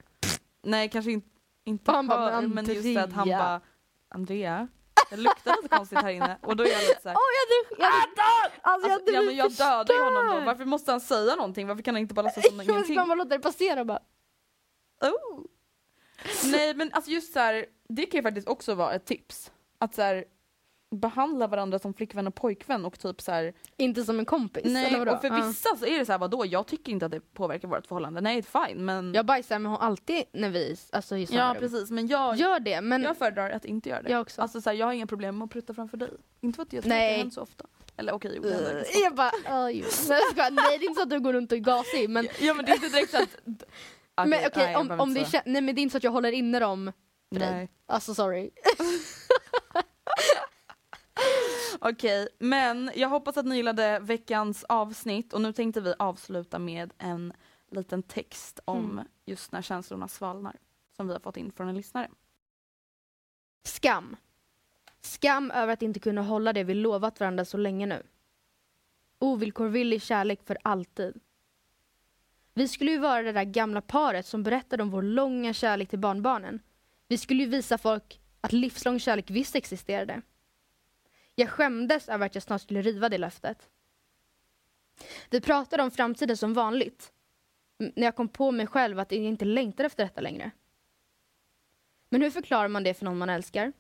[0.63, 1.29] Nej, kanske inte,
[1.65, 3.61] inte Han bara, hör, men men just det att han bara,
[4.09, 4.69] Andrea?
[5.11, 7.93] Det luktar lite konstigt här inne och då är jag lite såhär, Åh, jag jag
[7.93, 11.67] alltså, jag alltså, ja, men jag dödar ju honom då, varför måste han säga någonting?
[11.67, 12.97] Varför kan han inte bara låtsas som ingenting?
[12.97, 14.01] ska bara låta det passera bara.
[15.01, 15.45] Oh.
[16.45, 19.53] Nej men alltså just så här, det kan ju faktiskt också vara ett tips.
[19.79, 20.25] Att så här,
[20.91, 24.63] behandla varandra som flickvän och pojkvän och typ så här, Inte som en kompis.
[24.67, 25.13] Nej eller vadå?
[25.13, 25.47] och för Ja.
[25.47, 28.21] vissa så är det så här, vadå jag tycker inte att det påverkar vårt förhållande,
[28.21, 31.57] nej fine men Jag bajsar med hon alltid när vi alltså, i samma Ja rum.
[31.61, 34.11] precis men jag, Gör det men jag föredrar att inte göra det.
[34.11, 34.43] Jag också.
[34.43, 36.11] Alltså så här, jag har inga problem med att prutta framför dig.
[36.41, 37.11] Inte för att jag tycker Nej.
[37.11, 37.65] att det händer så ofta.
[37.97, 41.11] Eller okej, jo, det händer så jag bara skojar, nej det är inte så att
[41.11, 43.37] du går runt och är gasig men, Ja men det är inte direkt så att...
[44.19, 46.05] Okej, men okej jag om, om det är, nej men det är inte så att
[46.05, 46.93] jag håller inne dem
[47.33, 47.51] för dig.
[47.51, 47.69] Nej.
[47.87, 48.51] Alltså sorry.
[51.81, 56.93] Okej, men jag hoppas att ni gillade veckans avsnitt och nu tänkte vi avsluta med
[56.99, 57.33] en
[57.71, 59.05] liten text om Mm.
[59.27, 60.57] just när känslorna svalnar.
[60.97, 62.11] Som vi har fått in från en lyssnare.
[63.65, 64.17] Skam.
[65.01, 68.03] Skam över att inte kunna hålla det vi lovat varandra så länge nu.
[69.19, 71.21] Ovillkorlig kärlek för alltid.
[72.59, 75.99] Vi skulle ju vara det där gamla paret som berättade om vår långa kärlek till
[75.99, 76.61] barnbarnen.
[77.09, 80.23] Vi skulle ju visa folk att livslång kärlek visst existerade.
[81.35, 83.69] Jag skämdes över att jag snart skulle riva det löftet.
[85.31, 87.13] Vi pratade om framtiden som vanligt.
[87.79, 90.51] När jag kom på mig själv att jag inte längtar efter detta längre.
[92.09, 93.73] Men hur förklarar man det för någon man älskar?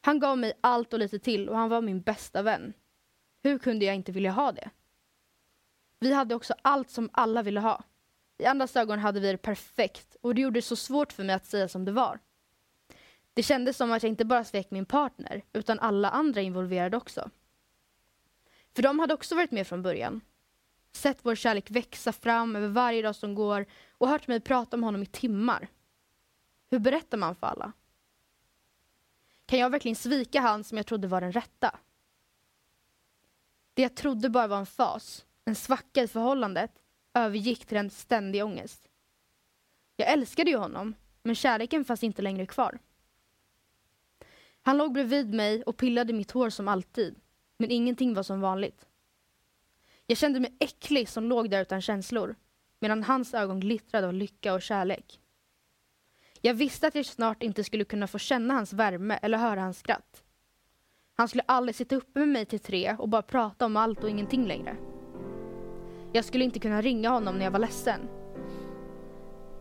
[0.00, 2.72] Han gav mig allt och lite till och han var min bästa vän.
[3.42, 4.70] Hur kunde jag inte vilja ha det?
[6.04, 7.82] Vi hade också allt som alla ville ha.
[8.38, 11.34] I andras ögon hade vi det perfekt och det gjorde det så svårt för mig
[11.34, 12.18] att säga som det var.
[13.34, 17.30] Det kändes som att jag inte bara svek min partner utan alla andra involverade också.
[18.74, 20.20] För de hade också varit med från början.
[20.92, 24.82] Sett vår kärlek växa fram över varje dag som går och hört mig prata om
[24.82, 25.68] honom i timmar.
[26.70, 27.72] Hur berättar man för alla?
[29.46, 31.78] Kan jag verkligen svika han som jag trodde var den rätta?
[33.74, 36.70] Det jag trodde bara var en fas, en svacka i förhållandet,
[37.14, 38.88] övergick till en ständig ångest.
[39.96, 42.78] Jag älskade ju honom, men kärleken fanns inte längre kvar.
[44.62, 47.14] Han låg bredvid mig och pillade mitt hår som alltid,
[47.56, 48.86] men ingenting var som vanligt.
[50.06, 52.36] Jag kände mig äcklig som låg där utan känslor,
[52.80, 55.20] medan hans ögon glittrade av lycka och kärlek.
[56.40, 59.78] Jag visste att jag snart inte skulle kunna få känna hans värme eller höra hans
[59.78, 60.22] skratt.
[61.14, 64.10] Han skulle aldrig sitta uppe med mig till tre och bara prata om allt och
[64.10, 64.76] ingenting längre.
[66.16, 68.00] Jag skulle inte kunna ringa honom när jag var ledsen.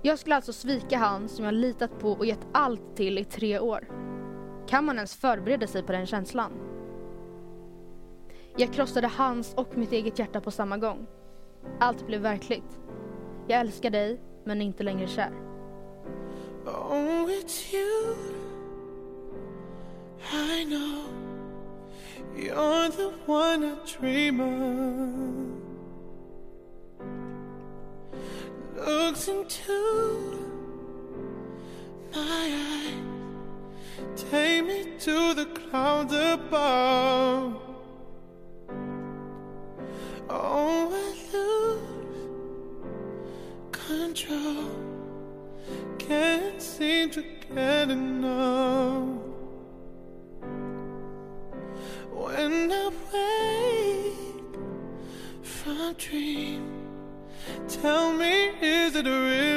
[0.01, 3.59] Jag skulle alltså svika han som jag litat på och gett allt till i tre
[3.59, 3.87] år.
[4.67, 6.51] Kan man ens förbereda sig på den känslan?
[8.57, 11.07] Jag krossade hans och mitt eget hjärta på samma gång.
[11.79, 12.79] Allt blev verkligt.
[13.47, 15.33] Jag älskar dig, men är inte längre kär.
[16.65, 18.15] Oh, it's you.
[20.33, 21.03] I know
[22.35, 25.62] you're the one I dream of.
[29.25, 29.81] Into
[32.13, 37.61] my eyes, take me to the clouds above.
[40.29, 41.79] Oh, I lose
[43.71, 44.83] control
[45.97, 47.23] can't seem to
[47.55, 49.07] get enough.
[52.11, 54.55] When I wake
[55.41, 56.63] from dream,
[57.67, 58.32] tell me,
[58.95, 59.52] is it really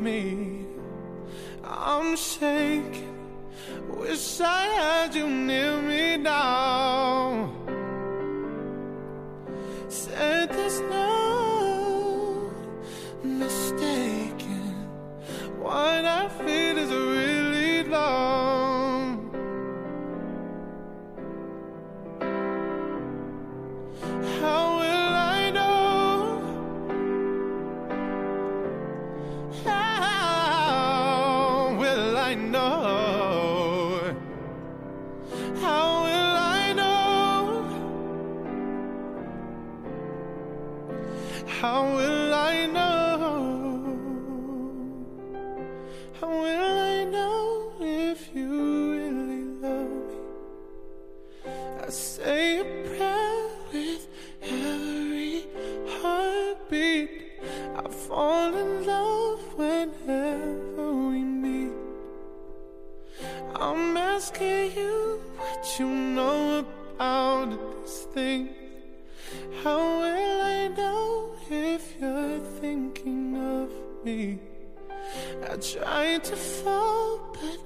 [0.00, 0.66] Me.
[1.64, 3.16] I'm shaking.
[3.88, 7.50] Wish I had you near me now.
[9.88, 11.21] Said there's no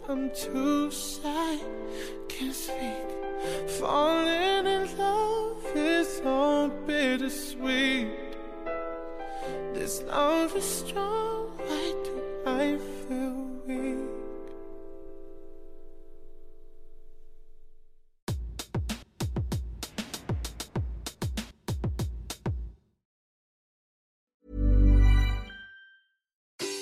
[0.08, 1.58] I'm too shy.
[2.28, 2.78] Can't speak.
[3.66, 8.08] Falling in love is all bittersweet.
[9.74, 11.48] This love is strong.
[11.56, 12.78] Why do I
[13.08, 13.34] feel
[13.66, 13.96] weak?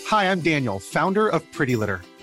[0.09, 2.03] Hi, I'm Daniel, founder of Pretty Litter.